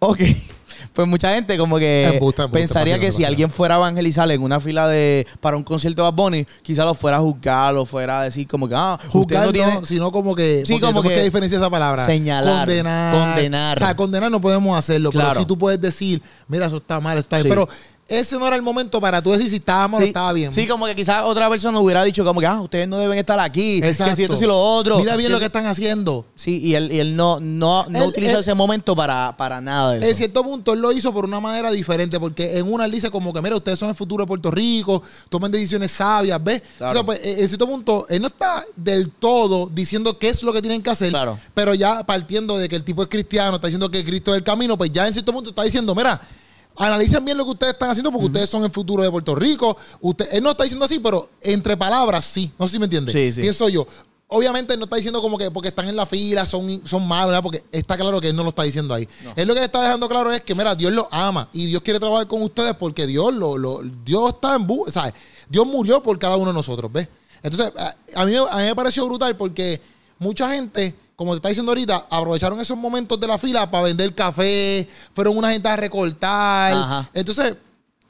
Ok. 0.08 0.20
Pues 0.92 1.08
mucha 1.08 1.34
gente 1.34 1.58
como 1.58 1.76
que 1.76 2.04
Embuste, 2.04 2.42
embuste, 2.42 2.48
pensaría 2.48 3.00
que 3.00 3.10
si 3.10 3.24
alguien 3.24 3.50
fuera 3.50 3.74
a 3.74 3.78
evangelizar 3.78 4.30
en 4.30 4.40
una 4.40 4.60
fila 4.60 4.86
de 4.86 5.26
para 5.40 5.56
un 5.56 5.64
concierto 5.64 6.02
de 6.02 6.10
Bad 6.10 6.14
Bunny, 6.14 6.46
quizá 6.62 6.84
lo 6.84 6.94
fuera 6.94 7.16
a 7.16 7.20
juzgar 7.20 7.74
o 7.74 7.84
fuera 7.84 8.20
a 8.20 8.24
decir 8.24 8.46
como 8.46 8.68
que, 8.68 8.76
ah, 8.76 8.98
Juzgar 9.08 9.40
no 9.40 9.46
no, 9.46 9.52
tiene... 9.52 9.84
sino 9.84 10.12
como 10.12 10.36
que. 10.36 10.62
Sí, 10.64 10.78
como 10.78 11.02
tenemos 11.02 11.12
que 11.12 11.24
diferenciar 11.24 11.60
esa 11.60 11.70
palabra. 11.70 12.06
señalar, 12.06 12.66
Condenar. 12.66 13.12
condenar. 13.34 13.76
O 13.76 13.80
sea, 13.80 13.96
condenar 13.96 14.30
no 14.30 14.40
podemos 14.40 14.78
hacerlo. 14.78 15.10
Claro. 15.10 15.30
Pero 15.30 15.40
sí 15.40 15.46
tú 15.46 15.58
puedes 15.58 15.80
decir, 15.80 16.22
mira, 16.46 16.66
eso 16.66 16.76
está 16.76 17.00
mal, 17.00 17.14
eso 17.14 17.22
está 17.22 17.36
bien. 17.38 17.44
Sí. 17.44 17.48
Pero 17.50 17.68
ese 18.06 18.38
no 18.38 18.46
era 18.46 18.54
el 18.56 18.62
momento 18.62 19.00
para 19.00 19.22
tú 19.22 19.30
decir 19.32 19.48
si 19.48 19.56
estaba 19.56 19.88
mal 19.88 20.00
o 20.00 20.02
Sí, 20.02 20.08
estaba 20.08 20.32
bien. 20.34 20.52
Sí, 20.52 20.66
como 20.66 20.84
que 20.86 20.94
quizás 20.94 21.24
otra 21.24 21.48
persona 21.48 21.78
hubiera 21.80 22.04
dicho 22.04 22.22
como 22.24 22.38
que, 22.40 22.46
ah, 22.46 22.60
ustedes 22.60 22.86
no 22.86 22.98
deben 22.98 23.18
estar 23.18 23.40
aquí, 23.40 23.78
Exacto. 23.78 24.10
que 24.10 24.16
si 24.16 24.22
esto 24.24 24.36
y 24.44 24.46
lo 24.46 24.58
otro. 24.58 24.98
Mira 24.98 25.16
bien 25.16 25.32
lo 25.32 25.38
que 25.38 25.46
están 25.46 25.64
haciendo. 25.66 26.26
Sí, 26.36 26.60
y 26.62 26.74
él, 26.74 26.92
y 26.92 26.98
él 27.00 27.16
no, 27.16 27.40
no, 27.40 27.86
no 27.88 28.02
Él- 28.02 28.08
utilizó 28.08 28.34
él- 28.34 28.40
ese 28.40 28.52
momento 28.54 28.94
para, 28.94 29.34
para 29.38 29.60
nada 29.60 29.92
de 29.92 29.98
eso. 30.00 30.08
En 30.08 30.14
cierto 30.14 30.42
punto, 30.44 30.74
él 30.74 30.80
lo 30.80 30.92
hizo 30.92 31.12
por 31.14 31.24
una 31.24 31.40
manera 31.40 31.70
diferente, 31.70 32.20
porque 32.20 32.58
en 32.58 32.70
una 32.70 32.84
él 32.84 32.90
dice 32.90 33.10
como 33.10 33.32
que, 33.32 33.40
mira, 33.40 33.56
ustedes 33.56 33.78
son 33.78 33.88
el 33.88 33.94
futuro 33.94 34.24
de 34.24 34.28
Puerto 34.28 34.50
Rico, 34.50 35.02
tomen 35.30 35.50
decisiones 35.50 35.90
sabias, 35.90 36.42
¿ves? 36.44 36.60
Claro. 36.76 36.90
O 36.90 36.94
sea, 36.94 37.02
pues, 37.06 37.20
en 37.24 37.48
cierto 37.48 37.66
punto, 37.66 38.06
él 38.10 38.20
no 38.20 38.28
está 38.28 38.64
del 38.76 39.10
todo 39.10 39.70
diciendo 39.72 40.18
qué 40.18 40.28
es 40.28 40.42
lo 40.42 40.52
que 40.52 40.60
tienen 40.60 40.82
que 40.82 40.90
hacer, 40.90 41.08
Claro. 41.10 41.38
pero 41.54 41.72
ya 41.74 42.04
partiendo 42.04 42.58
de 42.58 42.68
que 42.68 42.76
el 42.76 42.84
tipo 42.84 43.02
es 43.02 43.08
cristiano, 43.08 43.56
está 43.56 43.68
diciendo 43.68 43.90
que 43.90 44.04
Cristo 44.04 44.32
es 44.32 44.36
el 44.38 44.44
camino, 44.44 44.76
pues 44.76 44.92
ya 44.92 45.06
en 45.06 45.12
cierto 45.14 45.32
punto 45.32 45.50
está 45.50 45.62
diciendo, 45.62 45.94
mira, 45.94 46.20
analicen 46.76 47.24
bien 47.24 47.36
lo 47.36 47.44
que 47.44 47.50
ustedes 47.52 47.72
están 47.74 47.90
haciendo, 47.90 48.10
porque 48.10 48.26
ustedes 48.26 48.50
son 48.50 48.64
el 48.64 48.70
futuro 48.70 49.02
de 49.02 49.10
Puerto 49.10 49.34
Rico. 49.34 49.76
Usted, 50.00 50.28
él 50.32 50.42
no 50.42 50.50
está 50.50 50.64
diciendo 50.64 50.84
así, 50.84 50.98
pero 50.98 51.30
entre 51.40 51.76
palabras 51.76 52.24
sí. 52.24 52.50
No 52.58 52.66
sé 52.66 52.72
si 52.72 52.78
me 52.78 52.86
entiende. 52.86 53.12
Sí, 53.12 53.32
sí. 53.32 53.42
Pienso 53.42 53.68
yo. 53.68 53.86
Obviamente 54.26 54.72
él 54.72 54.80
no 54.80 54.84
está 54.84 54.96
diciendo 54.96 55.20
como 55.20 55.38
que 55.38 55.50
porque 55.50 55.68
están 55.68 55.88
en 55.88 55.94
la 55.94 56.06
fila, 56.06 56.44
son, 56.44 56.80
son 56.84 57.06
malos, 57.06 57.28
¿verdad? 57.28 57.42
porque 57.42 57.62
está 57.70 57.96
claro 57.96 58.20
que 58.20 58.30
él 58.30 58.36
no 58.36 58.42
lo 58.42 58.48
está 58.48 58.62
diciendo 58.62 58.94
ahí. 58.94 59.06
Él 59.36 59.46
lo 59.46 59.54
que 59.54 59.62
está 59.62 59.82
dejando 59.82 60.08
claro 60.08 60.32
es 60.32 60.40
que, 60.40 60.54
mira, 60.54 60.74
Dios 60.74 60.92
lo 60.92 61.08
ama 61.12 61.48
y 61.52 61.66
Dios 61.66 61.82
quiere 61.82 62.00
trabajar 62.00 62.26
con 62.26 62.42
ustedes 62.42 62.74
porque 62.74 63.06
Dios 63.06 63.32
lo, 63.32 63.58
lo 63.58 63.80
Dios 64.04 64.32
está 64.32 64.56
en 64.56 64.66
bu 64.66 64.86
¿sabes? 64.90 65.12
Dios 65.48 65.66
murió 65.66 66.02
por 66.02 66.18
cada 66.18 66.36
uno 66.36 66.48
de 66.48 66.54
nosotros, 66.54 66.90
¿ves? 66.90 67.06
Entonces, 67.42 67.72
a, 67.76 67.94
a 68.14 68.24
mí, 68.26 68.34
a 68.34 68.56
mí 68.56 68.62
me 68.64 68.74
pareció 68.74 69.06
brutal 69.06 69.36
porque 69.36 69.80
mucha 70.18 70.50
gente, 70.50 70.94
como 71.16 71.32
te 71.32 71.36
está 71.36 71.48
diciendo 71.48 71.70
ahorita, 71.72 72.06
aprovecharon 72.10 72.60
esos 72.60 72.76
momentos 72.76 73.18
de 73.20 73.26
la 73.26 73.38
fila 73.38 73.70
para 73.70 73.84
vender 73.84 74.14
café, 74.14 74.88
fueron 75.14 75.36
una 75.38 75.50
gente 75.52 75.68
a 75.68 75.76
recortar. 75.76 76.72
Ajá. 76.72 77.10
Entonces, 77.14 77.56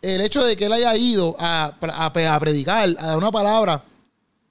el 0.03 0.21
hecho 0.21 0.45
de 0.45 0.57
que 0.57 0.67
él 0.67 0.73
haya 0.73 0.95
ido 0.97 1.37
a, 1.39 1.73
a- 1.81 2.07
a 2.07 2.41
predicar, 2.41 2.89
a 2.99 3.07
dar 3.07 3.17
una 3.17 3.31
palabra, 3.31 3.83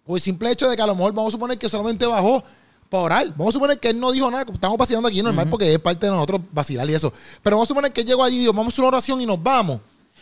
o 0.05 0.15
el 0.15 0.21
simple 0.21 0.51
hecho 0.51 0.69
de 0.69 0.75
que 0.75 0.81
a 0.81 0.87
lo 0.87 0.95
mejor 0.95 1.13
vamos 1.13 1.31
a 1.31 1.35
suponer 1.35 1.57
que 1.57 1.69
solamente 1.69 2.05
bajó 2.05 2.43
para 2.89 3.03
orar. 3.03 3.27
Vamos 3.37 3.53
a 3.53 3.57
suponer 3.57 3.79
que 3.79 3.89
él 3.89 3.99
no 3.99 4.11
dijo 4.11 4.29
nada. 4.29 4.45
Estamos 4.51 4.77
vacilando 4.77 5.07
aquí 5.07 5.21
normal 5.23 5.49
porque 5.49 5.71
es 5.73 5.79
parte 5.79 6.05
de 6.05 6.11
nosotros 6.11 6.41
vacilar 6.51 6.87
y 6.89 6.93
eso. 6.93 7.11
Pero 7.41 7.55
vamos 7.55 7.67
a 7.67 7.69
suponer 7.69 7.91
que 7.93 8.01
él 8.01 8.07
llegó 8.07 8.23
allí 8.23 8.35
y 8.35 8.39
dijo, 8.41 8.53
vamos 8.53 8.77
a 8.77 8.81
una 8.81 8.87
oración 8.89 9.21
y 9.21 9.25
nos 9.25 9.41
vamos. 9.41 9.79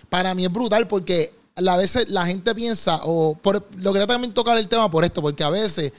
Para 0.10 0.34
mí 0.36 0.46
es 0.46 0.52
brutal 0.52 0.88
porque 0.88 1.34
a 1.56 1.76
veces 1.78 2.08
la 2.10 2.26
gente 2.26 2.54
piensa, 2.56 3.02
o 3.04 3.36
por, 3.36 3.66
lo 3.78 3.92
quería 3.92 4.08
también 4.08 4.34
tocar 4.34 4.58
el 4.58 4.68
tema 4.68 4.90
por 4.90 5.04
esto, 5.04 5.22
porque 5.22 5.44
a 5.44 5.50
veces 5.50 5.92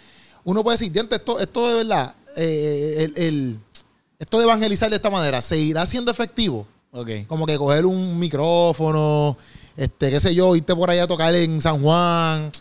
uno 0.45 0.63
puede 0.63 0.75
decir, 0.79 0.91
diente, 0.93 1.17
esto, 1.17 1.39
esto 1.41 1.69
de 1.69 1.75
verdad, 1.75 2.15
eh, 2.37 3.11
el, 3.17 3.23
el- 3.25 3.59
esto 4.19 4.39
de 4.39 4.45
evangelizar 4.45 4.89
de 4.91 4.97
esta 4.97 5.11
manera, 5.11 5.43
¿se 5.43 5.59
irá 5.59 5.85
siendo 5.87 6.11
efectivo? 6.11 6.67
Como 7.29 7.45
que 7.47 7.57
coger 7.59 7.87
un 7.87 8.19
micrófono, 8.19 9.37
este, 9.77 10.11
qué 10.11 10.21
sé 10.21 10.35
yo, 10.35 10.55
irte 10.55 10.75
por 10.77 10.91
allá 10.91 11.05
a 11.05 11.07
tocar 11.07 11.35
en 11.35 11.61
San 11.61 11.83
Juan, 11.83 12.53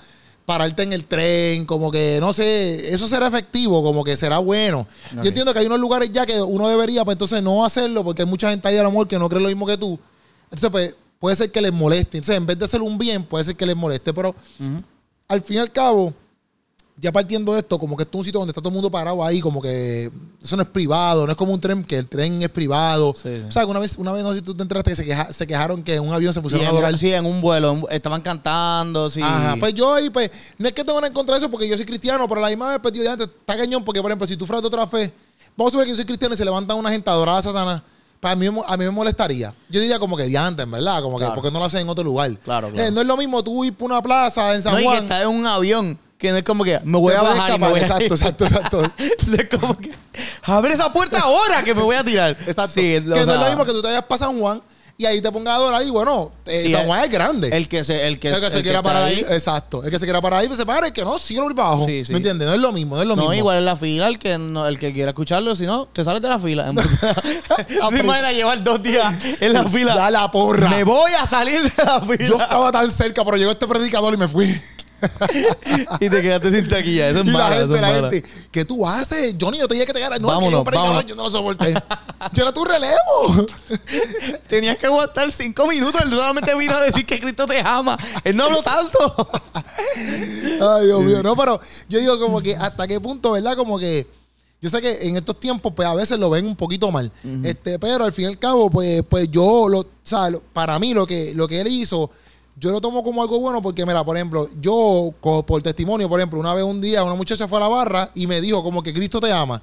pararte 0.45 0.83
en 0.83 0.94
el 0.94 1.06
tren, 1.06 1.65
como 1.65 1.91
que, 1.91 2.18
no 2.19 2.33
sé, 2.33 2.94
eso 2.94 3.07
será 3.07 3.27
efectivo, 3.27 3.83
como 3.83 4.03
que 4.03 4.18
será 4.18 4.39
bueno. 4.39 4.88
Yo 5.12 5.27
entiendo 5.29 5.53
que 5.53 5.59
hay 5.59 5.65
unos 5.68 5.79
lugares 5.79 6.09
ya 6.12 6.25
que 6.25 6.41
uno 6.41 6.68
debería, 6.68 7.06
pues 7.06 7.15
entonces 7.15 7.44
no 7.44 7.63
hacerlo, 7.63 8.03
porque 8.03 8.23
hay 8.23 8.27
mucha 8.27 8.50
gente 8.50 8.68
ahí 8.68 8.77
a 8.77 8.83
lo 8.83 8.89
mejor 8.91 9.07
que 9.07 9.19
no 9.19 9.29
cree 9.29 9.41
lo 9.41 9.50
mismo 9.50 9.68
que 9.68 9.77
tú. 9.77 10.00
Entonces, 10.45 10.69
pues, 10.71 10.95
puede 11.19 11.35
ser 11.35 11.51
que 11.51 11.62
les 11.62 11.71
moleste. 11.71 12.18
Entonces, 12.18 12.38
en 12.38 12.45
vez 12.47 12.57
de 12.57 12.65
hacer 12.65 12.81
un 12.81 12.97
bien, 12.97 13.23
puede 13.23 13.44
ser 13.45 13.56
que 13.56 13.65
les 13.65 13.75
moleste. 13.75 14.13
Pero 14.13 14.33
al 15.27 15.41
fin 15.41 15.57
y 15.57 15.59
al 15.59 15.71
cabo, 15.71 16.13
ya 17.01 17.12
partiendo 17.12 17.53
de 17.53 17.59
esto, 17.62 17.80
como 17.80 17.98
que 17.98 18.03
esto 18.03 18.15
es 18.18 18.19
un 18.19 18.25
sitio 18.25 18.39
donde 18.39 18.51
está 18.51 18.62
todo 18.62 18.69
el 18.69 18.75
mundo 18.75 18.92
parado 18.92 19.25
ahí, 19.25 19.42
como 19.42 19.59
que 19.62 20.12
eso 20.42 20.56
no 20.56 20.62
es 20.62 20.69
privado, 20.69 21.25
no 21.25 21.31
es 21.31 21.38
como 21.38 21.51
un 21.51 21.59
tren, 21.59 21.83
que 21.83 21.98
el 21.98 22.07
tren 22.07 22.39
es 22.44 22.50
privado. 22.50 23.15
Sí, 23.15 23.30
sí. 23.39 23.44
O 23.48 23.51
sea, 23.51 23.65
una 23.65 23.80
vez, 23.80 23.98
una 23.98 24.12
vez 24.12 24.24
no 24.24 24.30
sé 24.30 24.36
si 24.38 24.42
tú 24.44 24.53
te 24.53 24.62
enteraste 24.62 24.92
que 24.92 24.95
se, 24.95 25.06
queja- 25.06 25.33
se 25.33 25.48
quejaron 25.48 25.81
que 25.83 25.95
en 25.95 26.03
un 26.03 26.13
avión 26.13 26.31
se 26.33 26.40
Y 26.40 26.44
pusieron 26.44 26.68
a 26.68 26.69
adorar. 26.69 26.95
sí, 26.99 27.11
en 27.11 27.25
un 27.25 27.42
vuelo, 27.42 27.75
estaban 27.90 28.21
cantando, 28.21 29.09
sí. 29.09 29.19
Ajá, 29.21 29.56
pues 29.59 29.73
yo 29.73 29.94
ahí, 29.95 30.09
pues, 30.11 30.30
no 30.59 30.68
es 30.68 30.73
que 30.73 30.83
tengo 30.83 30.99
nada 30.99 31.07
en 31.07 31.14
contra 31.14 31.35
de 31.35 31.40
eso 31.40 31.49
porque 31.49 31.68
yo 31.68 31.75
soy 31.75 31.85
cristiano, 31.87 32.28
pero 32.28 32.40
a 32.40 32.44
la 32.44 32.49
misma 32.49 32.69
vez, 32.69 32.80
pues, 32.81 32.94
tío, 32.94 33.04
ya 33.04 33.14
está 33.14 33.57
cañón 33.57 33.83
porque, 33.83 34.02
por 34.02 34.11
ejemplo, 34.11 34.28
si 34.28 34.37
tú 34.37 34.45
fueras 34.45 34.61
de 34.61 34.68
otra 34.68 34.85
fe, 34.85 35.11
vamos 35.57 35.73
a 35.73 35.78
ver 35.78 35.85
que 35.87 35.92
yo 35.92 35.95
soy 35.95 36.06
cristiano 36.06 36.35
y 36.35 36.37
se 36.37 36.45
levantan 36.45 36.78
una 36.78 36.92
gente 36.92 37.09
adorada 37.09 37.40
a 37.40 37.42
Satanás, 37.42 37.81
para 38.19 38.35
mí, 38.35 38.45
a 38.45 38.78
mí 38.78 38.85
me 38.85 38.92
molestaría. 38.92 39.52
Yo 39.69 39.81
diría 39.81 39.97
como 39.97 40.16
que 40.16 40.25
diantes, 40.25 40.69
¿verdad? 40.69 41.02
Como 41.02 41.18
que, 41.18 41.21
Claro. 41.25 41.33
¿por 41.33 41.44
qué 41.44 41.52
no 41.52 41.57
lo 41.57 41.66
hacen 41.66 41.80
en 41.81 41.90
otro 41.90 42.04
lugar? 42.04 42.30
Claro, 42.37 42.69
claro. 42.69 42.87
Eh, 42.87 42.92
no 42.92 43.02
es 43.02 43.07
lo 43.07 43.18
mismo 43.18 43.44
tú 43.44 43.66
ir 43.66 43.73
por 43.73 43.90
una 43.92 43.99
plaza 44.04 44.54
en 44.54 44.61
San 44.61 44.73
no, 44.73 44.80
y 44.80 44.83
que 44.83 44.87
Juan. 44.90 45.04
está 45.04 45.21
en 45.23 45.28
un 45.30 45.47
avión, 45.47 45.97
que 46.21 46.30
no 46.31 46.37
es 46.37 46.44
como 46.44 46.63
que 46.63 46.80
me 46.83 46.99
voy 46.99 47.13
a 47.16 47.21
bajar 47.23 47.56
y 47.56 47.59
me 47.59 47.68
escapar. 47.68 47.69
voy 47.71 47.80
a 47.80 47.83
Exacto, 47.83 48.13
exacto, 48.45 48.45
exacto. 48.45 48.92
es 49.42 49.59
como 49.59 49.75
que 49.78 49.92
abre 50.44 50.73
esa 50.73 50.94
puerta 50.94 51.19
ahora 51.19 51.63
que 51.63 51.73
me 51.73 51.81
voy 51.81 51.95
a 51.95 52.04
tirar. 52.04 52.37
Exacto. 52.45 52.73
Sí, 52.75 52.81
que 52.81 53.01
no 53.01 53.16
es 53.16 53.25
lo 53.25 53.45
mismo 53.47 53.66
que 53.66 53.71
tú 53.71 53.81
te 53.81 53.87
vayas 53.87 54.04
para 54.06 54.19
San 54.19 54.40
Juan 54.40 54.61
y 54.97 55.06
ahí 55.07 55.19
te 55.19 55.31
pongas 55.31 55.54
a 55.54 55.56
adorar 55.56 55.81
y 55.81 55.90
bueno, 55.90 56.31
eh, 56.45 56.69
San 56.71 56.81
el- 56.81 56.85
Juan 56.87 57.04
es 57.06 57.09
grande. 57.09 57.49
El 57.57 57.68
que 57.68 57.83
se, 57.83 58.06
el 58.07 58.19
que, 58.19 58.30
el 58.30 58.40
que 58.40 58.51
se 58.51 58.61
quiera 58.61 58.83
parar 58.83 59.01
ahí, 59.04 59.25
exacto. 59.31 59.83
El 59.83 59.90
que 59.90 59.97
se 59.97 60.06
quiera 60.06 60.21
parar 60.21 60.42
ahí, 60.42 60.47
pues 60.47 60.59
se 60.59 60.66
para, 60.66 60.85
el 60.85 60.94
que 60.94 61.04
no, 61.04 61.18
sigue 61.18 61.42
por 61.42 61.54
abajo. 61.59 61.87
Sí, 61.87 62.06
sí. 62.06 62.11
¿Me 62.13 62.18
entiendes? 62.18 62.47
No 62.47 62.54
es 62.54 62.59
lo 62.59 62.71
mismo, 62.71 62.97
no 62.97 63.01
es 63.01 63.07
lo 63.07 63.16
No, 63.16 63.23
mismo. 63.23 63.33
igual 63.33 63.57
en 63.57 63.66
la 63.66 63.75
fila, 63.75 64.07
el 64.07 64.19
que 64.19 64.37
no, 64.37 64.68
el 64.68 64.78
que 64.78 64.94
quiera 64.94 65.09
escucharlo, 65.09 65.56
si 65.56 65.66
no, 65.66 65.87
te 65.87 66.04
sales 66.04 66.21
de 66.21 66.30
la 66.30 66.37
fila. 66.37 66.71
¿Te 67.57 67.99
imaginas 67.99 68.31
llevar 68.33 68.63
dos 68.63 68.83
días 68.83 69.11
en 69.40 69.54
la 69.54 69.68
fila? 69.68 69.95
Da 69.95 70.11
la 70.11 70.30
porra. 70.30 70.69
Me 70.69 70.83
voy 70.83 71.11
a 71.19 71.25
salir 71.25 71.61
de 71.63 71.83
la 71.83 72.01
fila. 72.01 72.25
Yo 72.25 72.35
estaba 72.40 72.71
tan 72.71 72.92
cerca, 72.92 73.25
pero 73.25 73.37
llegó 73.37 73.51
este 73.51 73.66
predicador 73.68 74.13
y 74.13 74.18
me 74.18 74.28
fui. 74.28 74.54
y 75.99 76.09
te 76.09 76.21
quedaste 76.21 76.51
sin 76.51 76.69
taquilla. 76.69 77.09
Eso 77.09 77.19
es 77.21 77.25
Y 77.25 77.29
la 77.31 77.47
eso 77.57 77.59
gente, 77.59 77.75
es 77.75 77.81
la 77.81 77.87
gente, 78.09 78.23
¿qué 78.51 78.65
tú 78.65 78.87
haces? 78.87 79.35
Johnny, 79.39 79.57
yo 79.59 79.67
te 79.67 79.73
dije 79.75 79.85
que 79.85 79.93
te 79.93 79.99
ganas. 79.99 80.19
No, 80.19 80.27
Vámonos, 80.27 80.59
es 80.61 80.65
que 80.69 80.75
yo, 80.75 80.81
vámonos. 80.81 81.05
yo 81.05 81.15
no 81.15 81.23
lo 81.23 81.29
soporté. 81.29 81.73
yo 82.33 82.43
era 82.43 82.51
tu 82.53 82.63
relevo. 82.65 83.47
Tenías 84.47 84.77
que 84.77 84.85
aguantar 84.87 85.31
cinco 85.31 85.67
minutos. 85.67 86.01
Él 86.01 86.09
solamente 86.11 86.55
vino 86.55 86.73
a 86.75 86.81
decir 86.81 87.05
que 87.05 87.19
Cristo 87.19 87.45
te 87.45 87.59
ama. 87.59 87.97
Él 88.23 88.35
no 88.35 88.45
habló 88.45 88.61
tanto. 88.61 89.29
Ay, 89.95 90.85
Dios 90.85 91.01
mío. 91.01 91.23
No, 91.23 91.35
pero 91.35 91.59
yo 91.89 91.99
digo 91.99 92.19
como 92.19 92.41
que 92.41 92.55
hasta 92.55 92.87
qué 92.87 92.99
punto, 92.99 93.31
¿verdad? 93.31 93.55
Como 93.55 93.79
que, 93.79 94.07
Yo 94.61 94.69
sé 94.69 94.81
que 94.81 95.07
en 95.07 95.17
estos 95.17 95.39
tiempos, 95.39 95.73
pues 95.75 95.87
a 95.87 95.93
veces 95.95 96.19
lo 96.19 96.29
ven 96.29 96.45
un 96.45 96.55
poquito 96.55 96.91
mal. 96.91 97.11
este, 97.43 97.79
pero 97.79 98.03
al 98.05 98.11
fin 98.13 98.25
y 98.25 98.27
al 98.27 98.39
cabo, 98.39 98.69
pues, 98.69 99.03
pues 99.09 99.27
yo, 99.31 99.67
lo, 99.67 99.79
o 99.79 99.87
sea, 100.03 100.29
lo- 100.29 100.41
para 100.41 100.77
mí 100.79 100.93
lo 100.93 101.07
que, 101.07 101.33
lo 101.35 101.47
que 101.47 101.61
él 101.61 101.67
hizo, 101.67 102.09
yo 102.61 102.71
lo 102.71 102.80
tomo 102.80 103.03
como 103.03 103.21
algo 103.23 103.39
bueno 103.39 103.61
porque, 103.61 103.85
mira, 103.85 104.03
por 104.06 104.15
ejemplo, 104.15 104.47
yo, 104.61 105.11
por 105.19 105.63
testimonio, 105.63 106.07
por 106.07 106.19
ejemplo, 106.19 106.39
una 106.39 106.53
vez 106.53 106.63
un 106.63 106.80
día 106.80 107.03
una 107.03 107.15
muchacha 107.15 107.47
fue 107.47 107.57
a 107.57 107.61
la 107.61 107.68
barra 107.68 108.11
y 108.13 108.27
me 108.27 108.39
dijo 108.39 108.63
como 108.63 108.83
que 108.83 108.94
Cristo 108.94 109.19
te 109.19 109.31
ama. 109.33 109.61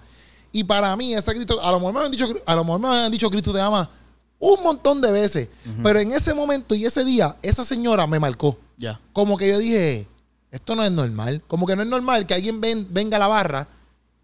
Y 0.51 0.65
para 0.65 0.95
mí, 0.97 1.15
ese 1.15 1.33
Cristo, 1.35 1.63
a 1.63 1.71
lo 1.71 1.79
mejor 1.79 1.95
me 1.95 2.01
han 2.01 2.11
dicho, 2.11 2.27
a 2.45 2.55
lo 2.57 2.65
mejor 2.65 2.81
me 2.81 2.89
han 2.89 3.13
dicho 3.13 3.31
Cristo 3.31 3.53
te 3.53 3.61
ama 3.61 3.89
un 4.41 4.63
montón 4.63 5.01
de 5.01 5.13
veces. 5.13 5.49
Pero 5.83 6.01
en 6.01 6.11
ese 6.13 6.35
momento 6.35 6.75
y 6.75 6.85
ese 6.85 7.05
día, 7.05 7.37
esa 7.43 7.65
señora 7.65 8.07
me 8.07 8.19
marcó. 8.19 8.57
Ya. 8.77 9.01
Como 9.13 9.37
que 9.37 9.49
yo 9.49 9.59
dije, 9.59 10.09
esto 10.51 10.75
no 10.75 10.83
es 10.85 10.91
normal. 10.91 11.43
Como 11.47 11.67
que 11.67 11.77
no 11.77 11.83
es 11.83 11.89
normal 11.89 12.27
que 12.27 12.35
alguien 12.35 12.61
ven- 12.61 12.87
venga 12.91 13.17
a 13.17 13.21
la 13.21 13.27
barra 13.29 13.69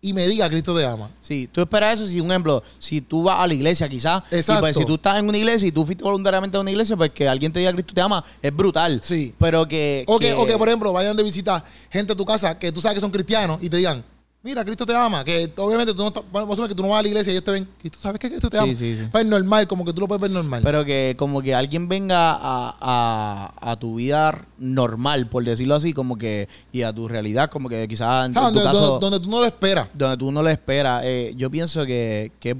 y 0.04 0.12
me 0.12 0.28
diga 0.28 0.48
Cristo 0.50 0.76
te 0.76 0.84
ama. 0.84 1.08
Sí, 1.22 1.48
tú 1.50 1.60
esperas 1.62 1.94
eso 2.00 2.06
si, 2.08 2.20
un 2.20 2.30
ejemplo, 2.30 2.62
si 2.78 3.00
tú 3.00 3.22
vas 3.22 3.40
a 3.40 3.46
la 3.46 3.54
iglesia 3.54 3.88
quizás, 3.88 4.22
y 4.30 4.36
Exacto. 4.36 4.60
pues 4.60 4.76
si 4.76 4.84
tú 4.84 4.94
estás 4.96 5.18
en 5.18 5.28
una 5.28 5.38
iglesia 5.38 5.66
y 5.66 5.72
tú 5.72 5.84
fuiste 5.86 6.04
voluntariamente 6.04 6.56
a 6.56 6.60
una 6.60 6.70
iglesia, 6.70 6.96
pues 6.96 7.10
que 7.10 7.26
alguien 7.26 7.52
te 7.52 7.58
diga 7.60 7.72
Cristo 7.72 7.94
te 7.94 8.00
ama, 8.00 8.22
es 8.42 8.54
brutal. 8.54 9.00
Sí. 9.02 9.34
Pero 9.38 9.66
que... 9.66 10.04
O 10.06 10.18
que, 10.18 10.26
que- 10.28 10.34
o 10.34 10.46
que, 10.46 10.56
por 10.58 10.68
ejemplo, 10.68 10.92
vayan 10.92 11.16
de 11.16 11.22
visita 11.22 11.64
gente 11.90 12.12
a 12.12 12.16
tu 12.16 12.24
casa 12.24 12.58
que 12.58 12.70
tú 12.70 12.80
sabes 12.80 12.96
que 12.96 13.00
son 13.00 13.10
cristianos 13.10 13.58
y 13.62 13.68
te 13.70 13.78
digan, 13.78 14.04
mira, 14.44 14.64
Cristo 14.64 14.84
te 14.86 14.94
ama. 14.94 15.24
Que 15.24 15.50
obviamente 15.56 15.92
tú 15.94 16.02
no 16.02 16.08
estás, 16.08 16.68
que 16.68 16.74
tú 16.74 16.82
no 16.82 16.90
vas 16.90 17.00
a 17.00 17.02
la 17.02 17.08
iglesia 17.08 17.30
y 17.32 17.34
ellos 17.36 17.44
te 17.44 17.50
ven, 17.50 17.68
sabes 17.98 18.20
que 18.20 18.28
Cristo 18.28 18.48
te 18.50 18.58
ama. 18.58 18.66
sí, 18.68 18.76
sí. 18.96 19.08
Pues 19.10 19.24
es 19.24 19.30
normal, 19.30 19.66
como 19.66 19.84
que 19.84 19.92
tú 19.92 20.00
lo 20.02 20.06
puedes 20.08 20.20
ver 20.20 20.30
normal. 20.30 20.60
Pero 20.62 20.84
que 20.84 21.14
como 21.18 21.40
que 21.42 21.54
alguien 21.54 21.88
venga 21.88 22.32
a, 22.34 22.76
a- 22.80 23.70
a 23.72 23.76
tu 23.78 23.94
vida 23.96 24.46
normal, 24.58 25.28
por 25.28 25.42
decirlo 25.44 25.74
así, 25.74 25.92
como 25.94 26.16
que, 26.18 26.48
y 26.72 26.82
a 26.82 26.92
tu 26.92 27.08
realidad, 27.08 27.50
como 27.50 27.68
que 27.68 27.88
quizás 27.88 28.26
en, 28.26 28.32
tu 28.34 28.40
donde, 28.40 28.62
caso, 28.62 28.80
donde- 28.98 29.00
donde 29.06 29.20
tú 29.20 29.30
no 29.30 29.40
lo 29.40 29.46
esperas. 29.46 29.88
donde 29.94 30.16
tú 30.18 30.30
no 30.30 30.42
lo 30.42 30.48
esperas, 30.50 31.02
eh, 31.04 31.32
yo 31.36 31.50
pienso 31.50 31.86
que, 31.86 32.30
que 32.38 32.56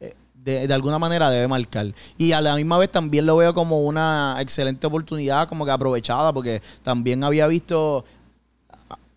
eh, 0.00 0.14
de, 0.44 0.66
de 0.68 0.74
alguna 0.74 0.98
manera 0.98 1.30
debe 1.30 1.48
marcar. 1.48 1.86
Y 2.18 2.32
a 2.32 2.40
la 2.42 2.54
misma 2.56 2.76
vez 2.76 2.92
también 2.92 3.24
lo 3.24 3.36
veo 3.38 3.54
como 3.54 3.80
una 3.82 4.36
excelente 4.40 4.86
oportunidad, 4.86 5.48
como 5.48 5.64
que 5.64 5.70
aprovechada, 5.70 6.32
porque 6.34 6.60
también 6.82 7.24
había 7.24 7.46
visto, 7.46 8.04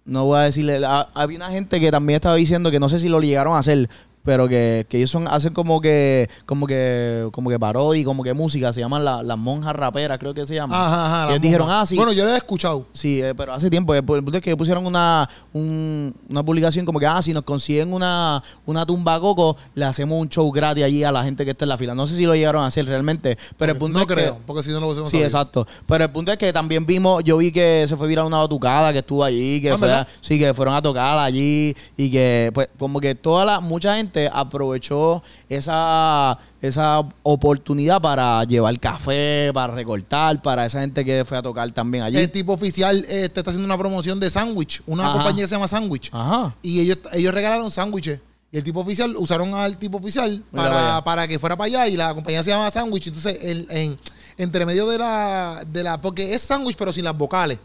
no 0.08 0.26
voy 0.26 0.40
a 0.40 0.44
decirle, 0.44 0.84
ha- 0.86 1.10
había 1.14 1.38
una 1.38 1.52
gente 1.52 1.80
que 1.80 1.92
también 1.92 2.16
estaba 2.16 2.36
diciendo 2.36 2.72
que 2.72 2.80
no 2.80 2.90
sé 2.90 2.98
si 3.00 3.10
lo 3.10 3.22
llegaron 3.22 3.54
a 3.54 3.60
hacer, 3.60 3.90
pero 4.28 4.46
que, 4.50 4.86
que 4.90 4.98
ellos 4.98 5.10
son, 5.10 5.26
hacen 5.30 5.54
como 5.54 5.80
que, 5.80 6.30
como 6.46 6.68
que, 6.68 7.30
como 7.32 7.50
que 7.50 7.58
parodia, 7.58 8.02
y 8.02 8.04
como 8.04 8.24
que 8.24 8.34
música, 8.34 8.74
se 8.74 8.82
llaman 8.82 9.06
la- 9.06 9.24
las 9.24 9.38
monjas 9.38 9.74
raperas, 9.74 10.18
creo 10.18 10.34
que 10.34 10.46
se 10.46 10.54
llaman. 10.56 10.78
Ajá, 10.78 11.06
ajá. 11.06 11.26
la 11.28 11.32
ellos 11.32 11.42
dijeron, 11.42 11.66
monja. 11.68 11.82
ah, 11.82 11.86
sí. 11.86 11.96
Bueno, 11.96 12.12
yo 12.12 12.26
lo 12.26 12.32
he 12.34 12.36
escuchado. 12.36 12.86
Sí, 12.92 13.22
eh, 13.22 13.34
pero 13.34 13.54
hace 13.54 13.70
tiempo. 13.70 13.96
eh, 13.96 14.00
El 14.00 14.04
punto 14.04 14.36
es 14.36 14.42
que 14.44 14.58
pusieron 14.58 14.86
una, 14.86 15.30
un- 15.54 16.14
una 16.30 16.44
publicación 16.44 16.86
como 16.86 17.00
que, 17.00 17.06
ah, 17.08 17.22
si 17.22 17.32
nos 17.34 17.44
consiguen 17.44 17.94
una, 17.94 18.44
una 18.66 18.86
tumba 18.86 19.18
coco, 19.22 19.56
le 19.76 19.86
hacemos 19.86 20.20
un 20.20 20.28
show 20.28 20.52
gratis 20.52 20.84
allí 20.84 21.06
a 21.06 21.12
la 21.14 21.24
gente 21.24 21.46
que 21.46 21.52
está 21.52 21.64
en 21.64 21.70
la 21.70 21.78
fila. 21.78 21.96
No 21.96 22.06
sé 22.06 22.18
si 22.18 22.26
lo 22.26 22.36
llegaron 22.36 22.64
a 22.64 22.68
hacer 22.68 22.86
realmente, 22.86 23.38
pero 23.58 23.72
el 23.72 23.78
punto 23.78 24.00
no 24.00 24.02
es 24.02 24.08
que- 24.08 24.14
creo, 24.14 24.40
porque 24.46 24.62
si 24.62 24.72
no 24.72 24.82
lo 24.82 24.88
hubiésemos 24.88 25.10
Sí, 25.10 25.20
sabido. 25.20 25.28
exacto. 25.28 25.68
Pero 25.88 26.04
el 26.04 26.12
punto 26.12 26.34
es 26.34 26.38
que 26.38 26.52
también 26.52 26.86
vimos, 26.86 27.24
yo 27.24 27.38
vi 27.38 27.54
que 27.54 27.86
se 27.88 27.96
fue 27.96 28.10
viral 28.10 28.26
una 28.26 28.40
batucada 28.40 28.92
que 28.92 29.00
estuvo 29.00 29.24
allí, 29.24 29.62
que 29.62 29.72
Ah, 29.72 29.78
fue- 29.78 30.06
sí, 30.20 30.38
que 30.38 30.54
fueron 30.54 30.76
a 30.76 30.82
tocar 30.82 31.18
allí 31.18 31.74
y 31.96 32.12
que 32.12 32.52
pues 32.54 32.68
como 32.78 33.00
que 33.00 33.16
toda 33.16 33.46
la, 33.46 33.60
mucha 33.62 33.96
gente 33.96 34.17
aprovechó 34.26 35.22
esa, 35.50 36.38
esa 36.62 37.02
oportunidad 37.24 38.02
para 38.02 38.44
llevar 38.46 38.80
café, 38.80 39.52
para 39.54 39.74
recortar, 39.74 40.42
para 40.42 40.66
esa 40.66 40.82
gente 40.82 41.06
que 41.06 41.24
fue 41.26 41.38
a 41.38 41.42
tocar 41.44 41.70
también 41.72 42.04
allí. 42.04 42.18
El 42.18 42.32
tipo 42.32 42.54
oficial 42.54 43.06
eh, 43.08 43.30
te 43.30 43.40
está 43.42 43.52
haciendo 43.52 43.66
una 43.68 43.78
promoción 43.78 44.20
de 44.20 44.30
sándwich, 44.30 44.82
una 44.88 45.04
Ajá. 45.06 45.14
compañía 45.14 45.44
que 45.44 45.48
se 45.48 45.56
llama 45.56 45.68
Sándwich. 45.68 46.10
Ajá. 46.12 46.56
Y 46.62 46.80
ellos, 46.82 46.98
ellos 47.14 47.34
regalaron 47.34 47.70
sándwiches. 47.70 48.20
Y 48.52 48.58
el 48.58 48.64
tipo 48.64 48.80
oficial, 48.80 49.14
usaron 49.18 49.54
al 49.54 49.78
tipo 49.78 49.98
oficial 49.98 50.42
para 50.56 51.04
para, 51.04 51.28
que 51.28 51.38
fuera 51.38 51.58
para 51.58 51.66
allá. 51.68 51.88
Y 51.90 51.98
la 51.98 52.14
compañía 52.16 52.42
se 52.44 52.50
llama 52.52 52.70
Sándwich. 52.70 53.08
Entonces, 53.08 53.38
el- 53.42 53.68
en, 53.70 54.00
entre 54.38 54.66
medio 54.66 54.88
de 54.88 54.98
la, 54.98 55.64
de 55.68 55.84
la. 55.84 56.00
Porque 56.00 56.34
es 56.34 56.42
sándwich, 56.44 56.78
pero 56.78 56.94
sin 56.94 57.04
las 57.04 57.18
vocales. 57.18 57.60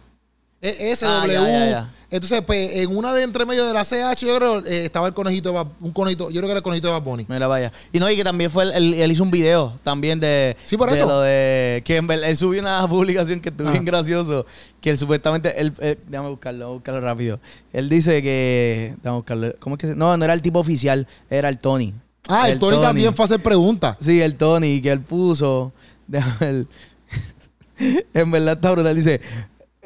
Es 0.62 0.76
S, 1.02 1.06
Ah, 1.06 1.26
ya, 1.26 1.42
ya. 1.70 1.90
Entonces, 2.08 2.40
pues, 2.46 2.76
en 2.76 2.94
una 2.96 3.12
de 3.14 3.22
entre 3.24 3.44
medio 3.46 3.66
de 3.66 3.72
la 3.72 3.84
CH, 3.84 4.20
yo 4.26 4.36
creo, 4.36 4.58
eh, 4.66 4.84
estaba 4.84 5.08
el 5.08 5.14
conejito 5.14 5.48
de 5.48 5.54
Bad- 5.56 5.66
un 5.80 5.90
conejito. 5.92 6.30
Yo 6.30 6.34
creo 6.40 6.42
que 6.42 6.50
era 6.52 6.58
el 6.58 6.62
conejito 6.62 6.86
de 6.88 6.92
Bad 6.92 7.02
Bunny. 7.02 7.26
Mira, 7.28 7.48
vaya. 7.48 7.72
Y 7.92 7.98
no, 7.98 8.08
y 8.08 8.14
que 8.16 8.22
también 8.22 8.48
fue, 8.50 8.64
él, 8.64 8.72
él- 8.74 8.94
él 8.94 9.10
hizo 9.12 9.22
un 9.24 9.30
video 9.32 9.76
también 9.82 10.20
de... 10.20 10.56
Sí, 10.64 10.76
por 10.76 10.88
de 10.90 10.96
eso. 10.98 11.06
lo 11.08 11.20
de... 11.22 11.82
Que 11.84 11.96
en 11.96 12.06
verdad, 12.06 12.28
él 12.30 12.36
subió 12.36 12.60
una 12.60 12.86
publicación 12.88 13.40
que 13.40 13.48
estuvo 13.48 13.66
Ah. 13.68 13.72
bien 13.72 13.84
gracioso. 13.84 14.46
Que 14.80 14.90
él 14.90 14.98
supuestamente... 14.98 15.58
Él, 15.60 15.72
él- 15.80 15.98
déjame 16.06 16.28
buscarlo, 16.28 16.58
déjame 16.58 16.74
buscarlo 16.74 17.00
rápido. 17.00 17.40
Él 17.72 17.88
dice 17.88 18.22
que... 18.22 18.94
Déjame 18.98 19.16
buscarlo. 19.16 19.54
¿Cómo 19.58 19.74
es 19.76 19.80
que 19.80 19.86
se- 19.88 19.96
No, 19.96 20.16
no 20.16 20.24
era 20.24 20.34
el 20.34 20.42
tipo 20.42 20.60
oficial, 20.60 21.08
era 21.28 21.48
el 21.48 21.58
Tony. 21.58 21.92
Ah, 22.28 22.48
el, 22.50 22.60
Tony, 22.60 22.80
también 22.80 23.12
fue 23.16 23.24
a 23.24 23.26
hacer 23.26 23.42
preguntas. 23.42 23.96
Sí, 24.00 24.20
el 24.20 24.36
Tony, 24.36 24.80
que 24.80 24.92
él 24.92 25.00
puso. 25.00 25.72
Déjame 26.06 26.36
ver. 26.40 26.66
en 28.14 28.30
verdad 28.30 28.54
está 28.54 28.70
brutal. 28.72 28.94
Dice. 28.94 29.20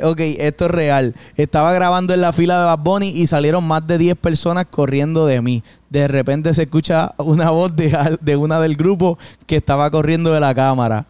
Ok, 0.03 0.21
esto 0.21 0.67
es 0.67 0.71
real. 0.71 1.15
Estaba 1.37 1.73
grabando 1.73 2.12
en 2.12 2.21
la 2.21 2.35
fila 2.35 2.59
de 2.59 2.65
Bad 2.67 2.79
Bunny 2.81 3.09
y 3.09 3.26
salieron 3.26 3.67
más 3.67 3.87
de 3.87 3.97
10 3.97 4.17
personas 4.17 4.67
corriendo 4.69 5.25
de 5.25 5.41
mí. 5.41 5.62
De 5.88 6.07
repente 6.07 6.53
se 6.53 6.65
escucha 6.65 7.15
una 7.17 7.50
voz 7.50 7.75
de, 7.75 8.19
de 8.21 8.37
una 8.37 8.61
del 8.61 8.76
grupo 8.76 9.19
que 9.47 9.57
estaba 9.57 9.91
corriendo 9.91 10.33
de 10.33 10.41
la 10.41 10.55
cámara. 10.55 11.07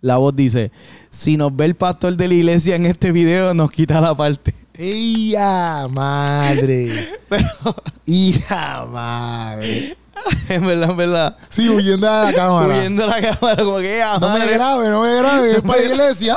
La 0.00 0.16
voz 0.16 0.34
dice, 0.34 0.72
si 1.10 1.36
nos 1.36 1.54
ve 1.54 1.66
el 1.66 1.74
pastor 1.74 2.16
de 2.16 2.28
la 2.28 2.34
iglesia 2.34 2.76
en 2.76 2.86
este 2.86 3.12
video, 3.12 3.52
nos 3.52 3.70
quita 3.70 4.00
la 4.00 4.14
parte. 4.14 4.54
¡Hija 4.78 5.86
madre! 5.88 6.90
¡Hija 8.06 8.86
madre! 8.86 9.98
en 10.48 10.66
verdad, 10.66 10.90
en 10.90 10.96
verdad. 10.96 11.36
Sí, 11.48 11.68
huyendo 11.68 12.06
de 12.06 12.24
la 12.24 12.32
cámara. 12.32 12.78
Viendo 12.78 13.06
la 13.06 13.20
cámara 13.20 13.62
como 13.62 13.78
que, 13.78 14.02
No 14.20 14.38
me 14.38 14.46
grabe, 14.46 14.88
no 14.88 15.02
me 15.02 15.14
grabe, 15.16 15.52
es 15.52 15.60
para 15.62 15.80
la 15.80 15.86
iglesia. 15.86 16.36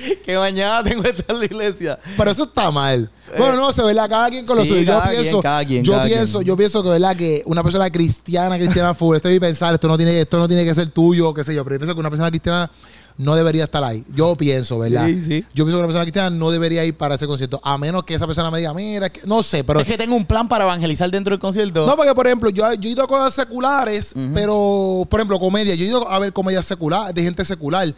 que 0.24 0.36
mañana 0.36 0.82
tengo 0.82 1.02
que 1.02 1.10
estar 1.10 1.26
en 1.34 1.38
la 1.38 1.44
iglesia. 1.44 1.98
Pero 2.16 2.30
eso 2.30 2.44
está 2.44 2.70
mal. 2.70 3.10
Bueno, 3.36 3.56
no, 3.56 3.72
se 3.72 3.82
verdad, 3.82 4.08
cada 4.08 4.28
quien 4.28 4.44
con 4.44 4.56
lo 4.56 4.62
sí, 4.64 4.70
suyo. 4.70 4.82
Yo 4.82 5.00
quien, 5.02 5.20
pienso, 5.20 5.42
cada 5.42 5.64
quien, 5.64 5.84
yo 5.84 5.92
cada 5.92 6.04
pienso, 6.04 6.38
quien. 6.38 6.48
yo 6.48 6.56
pienso 6.56 6.82
que 6.82 6.88
verdad 6.88 7.16
que 7.16 7.42
una 7.46 7.62
persona 7.62 7.90
cristiana, 7.90 8.56
cristiana 8.56 8.94
full, 8.94 9.16
esto 9.16 9.28
es 9.28 9.38
pensar, 9.40 9.74
esto 9.74 9.88
no 9.88 9.96
tiene, 9.96 10.20
esto 10.20 10.38
no 10.38 10.48
tiene 10.48 10.64
que 10.64 10.74
ser 10.74 10.88
tuyo, 10.90 11.32
qué 11.32 11.44
sé 11.44 11.54
yo, 11.54 11.62
pero 11.64 11.76
yo 11.76 11.80
pienso 11.80 11.94
que 11.94 12.00
una 12.00 12.10
persona 12.10 12.28
cristiana 12.30 12.70
no 13.16 13.36
debería 13.36 13.64
estar 13.64 13.84
ahí. 13.84 14.04
Yo 14.14 14.34
pienso, 14.34 14.78
¿verdad? 14.78 15.06
Sí, 15.06 15.22
sí. 15.22 15.44
Yo 15.54 15.64
pienso 15.64 15.76
que 15.76 15.80
una 15.80 15.86
persona 15.86 16.04
cristiana 16.04 16.30
no 16.30 16.50
debería 16.50 16.84
ir 16.84 16.96
para 16.96 17.16
ese 17.16 17.26
concierto, 17.26 17.60
a 17.62 17.76
menos 17.76 18.04
que 18.04 18.14
esa 18.14 18.26
persona 18.26 18.50
me 18.50 18.58
diga, 18.58 18.72
mira, 18.72 19.10
que- 19.10 19.20
no 19.26 19.42
sé, 19.42 19.62
pero 19.62 19.80
es 19.80 19.86
que 19.86 19.98
tengo 19.98 20.16
un 20.16 20.24
plan 20.24 20.48
para 20.48 20.64
evangelizar 20.64 21.10
dentro 21.10 21.32
del 21.32 21.40
concierto. 21.40 21.86
no, 21.86 21.96
porque 21.96 22.14
por 22.14 22.26
ejemplo, 22.26 22.48
yo, 22.50 22.72
yo 22.74 22.88
he 22.88 22.92
ido 22.92 23.04
a 23.04 23.06
cosas 23.06 23.34
seculares, 23.34 24.14
pero 24.34 25.06
por 25.08 25.20
ejemplo, 25.20 25.38
comedia. 25.38 25.74
Yo 25.74 25.84
he 25.84 25.88
ido 25.88 26.10
a 26.10 26.18
ver 26.18 26.32
comedias 26.32 26.64
seculares, 26.64 27.14
de 27.14 27.22
gente 27.22 27.44
secular. 27.44 27.94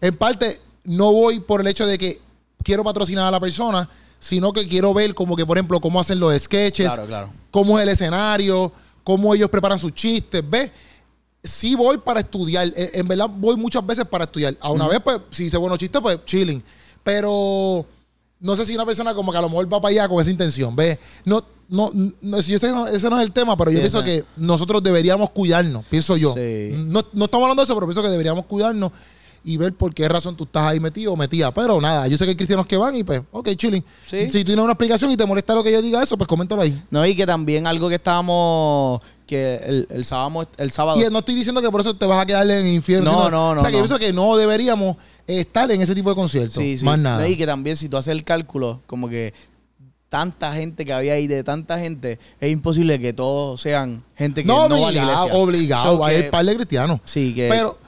En 0.00 0.14
parte, 0.14 0.60
no 0.86 1.12
voy 1.12 1.40
por 1.40 1.60
el 1.60 1.66
hecho 1.66 1.86
de 1.86 1.98
que 1.98 2.20
quiero 2.62 2.82
patrocinar 2.84 3.26
a 3.26 3.30
la 3.30 3.40
persona, 3.40 3.88
sino 4.18 4.52
que 4.52 4.66
quiero 4.66 4.94
ver 4.94 5.14
como 5.14 5.36
que, 5.36 5.44
por 5.44 5.56
ejemplo, 5.58 5.80
cómo 5.80 6.00
hacen 6.00 6.18
los 6.18 6.36
sketches, 6.40 6.86
Claro, 6.86 7.06
claro. 7.06 7.32
cómo 7.50 7.78
es 7.78 7.82
el 7.84 7.90
escenario, 7.90 8.72
cómo 9.04 9.34
ellos 9.34 9.50
preparan 9.50 9.78
sus 9.78 9.92
chistes, 9.94 10.42
¿ves? 10.48 10.70
Sí 11.42 11.76
voy 11.76 11.98
para 11.98 12.20
estudiar. 12.20 12.66
Eh, 12.74 12.90
En 12.94 13.06
verdad 13.06 13.28
voy 13.32 13.56
muchas 13.56 13.86
veces 13.86 14.04
para 14.04 14.24
estudiar. 14.24 14.56
A 14.60 14.70
una 14.70 14.88
vez, 14.88 14.98
pues, 15.04 15.20
si 15.30 15.44
hice 15.44 15.56
buenos 15.56 15.78
chistes, 15.78 16.00
pues 16.00 16.24
chilling. 16.24 16.60
Pero 17.04 17.86
no 18.40 18.56
sé 18.56 18.64
si 18.64 18.74
una 18.74 18.84
persona 18.84 19.14
como 19.14 19.30
que 19.30 19.38
a 19.38 19.42
lo 19.42 19.48
mejor 19.48 19.72
va 19.72 19.80
para 19.80 19.90
allá 19.92 20.08
con 20.08 20.20
esa 20.20 20.30
intención, 20.30 20.74
¿ves? 20.74 20.98
No, 21.24 21.44
no, 21.68 21.90
no 22.20 22.42
si 22.42 22.54
ese, 22.54 22.70
no, 22.72 22.86
ese 22.88 23.08
no 23.08 23.18
es 23.20 23.24
el 23.24 23.32
tema, 23.32 23.56
pero 23.56 23.70
Sí, 23.70 23.76
yo 23.76 23.80
pienso 23.80 24.02
que 24.02 24.24
nosotros 24.36 24.82
deberíamos 24.82 25.30
cuidarnos, 25.30 25.84
pienso 25.86 26.16
yo. 26.16 26.34
Sí. 26.34 26.72
No, 26.74 27.04
no 27.12 27.26
estamos 27.26 27.44
hablando 27.44 27.60
de 27.62 27.64
eso, 27.64 27.74
pero 27.74 27.86
pienso 27.86 28.02
que 28.02 28.08
deberíamos 28.08 28.44
cuidarnos 28.46 28.90
y 29.48 29.56
ver 29.58 29.72
por 29.74 29.94
qué 29.94 30.08
razón 30.08 30.36
tú 30.36 30.42
estás 30.42 30.64
ahí 30.64 30.80
metido 30.80 31.12
o 31.12 31.16
metida. 31.16 31.54
Pero 31.54 31.80
nada, 31.80 32.08
yo 32.08 32.18
sé 32.18 32.24
que 32.24 32.30
hay 32.30 32.36
cristianos 32.36 32.66
que 32.66 32.76
van 32.76 32.96
y 32.96 33.04
pues, 33.04 33.22
ok, 33.30 33.50
chilling. 33.56 33.84
Sí. 34.10 34.28
Si 34.28 34.40
tú 34.40 34.46
tienes 34.46 34.62
una 34.64 34.72
explicación 34.72 35.10
y 35.12 35.16
te 35.16 35.24
molesta 35.24 35.54
lo 35.54 35.62
que 35.62 35.70
yo 35.70 35.80
diga 35.80 36.02
eso, 36.02 36.18
pues 36.18 36.26
coméntalo 36.26 36.62
ahí. 36.62 36.82
No, 36.90 37.06
y 37.06 37.14
que 37.14 37.24
también 37.26 37.64
algo 37.66 37.88
que 37.88 37.94
estábamos, 37.94 39.00
que 39.24 39.54
el, 39.64 39.86
el 39.90 40.04
sábado, 40.04 40.48
el 40.56 40.70
sábado 40.72 41.00
Y 41.00 41.08
no 41.12 41.20
estoy 41.20 41.36
diciendo 41.36 41.62
que 41.62 41.70
por 41.70 41.80
eso 41.80 41.94
te 41.94 42.06
vas 42.06 42.20
a 42.20 42.26
quedar 42.26 42.44
en 42.50 42.66
el 42.66 42.72
infierno. 42.74 43.12
No, 43.12 43.24
sino- 43.26 43.30
no, 43.30 43.54
no, 43.54 43.60
O 43.60 43.62
sea, 43.62 43.70
que 43.70 43.76
no. 43.76 43.84
yo 43.84 43.88
pienso 43.88 43.98
que 44.00 44.12
no 44.12 44.36
deberíamos 44.36 44.96
estar 45.28 45.70
en 45.70 45.80
ese 45.80 45.94
tipo 45.94 46.08
de 46.10 46.16
conciertos. 46.16 46.54
sí, 46.60 46.78
sí. 46.78 46.84
Más 46.84 46.98
nada. 46.98 47.20
No, 47.22 47.26
y 47.28 47.36
que 47.36 47.46
también 47.46 47.76
si 47.76 47.88
tú 47.88 47.96
haces 47.96 48.10
el 48.12 48.24
cálculo, 48.24 48.80
como 48.88 49.08
que 49.08 49.32
tanta 50.08 50.52
gente 50.54 50.84
que 50.84 50.92
había 50.92 51.14
ahí, 51.14 51.26
de 51.26 51.42
tanta 51.44 51.78
gente, 51.78 52.18
es 52.40 52.50
imposible 52.50 52.98
que 53.00 53.12
todos 53.12 53.60
sean 53.60 54.02
gente 54.16 54.42
que 54.42 54.46
no, 54.48 54.68
no, 54.68 54.80
va 54.80 54.88
a 54.88 54.92
la 54.92 55.00
obligado, 55.02 55.26
iglesia. 55.26 55.38
obligado. 55.42 55.96
So 55.98 56.04
hay 56.04 56.20
un 56.22 56.30
par 56.30 56.44
de 56.44 56.54
cristianos. 56.54 57.00
Sí, 57.04 57.34
que... 57.34 57.48
Pero, 57.48 57.78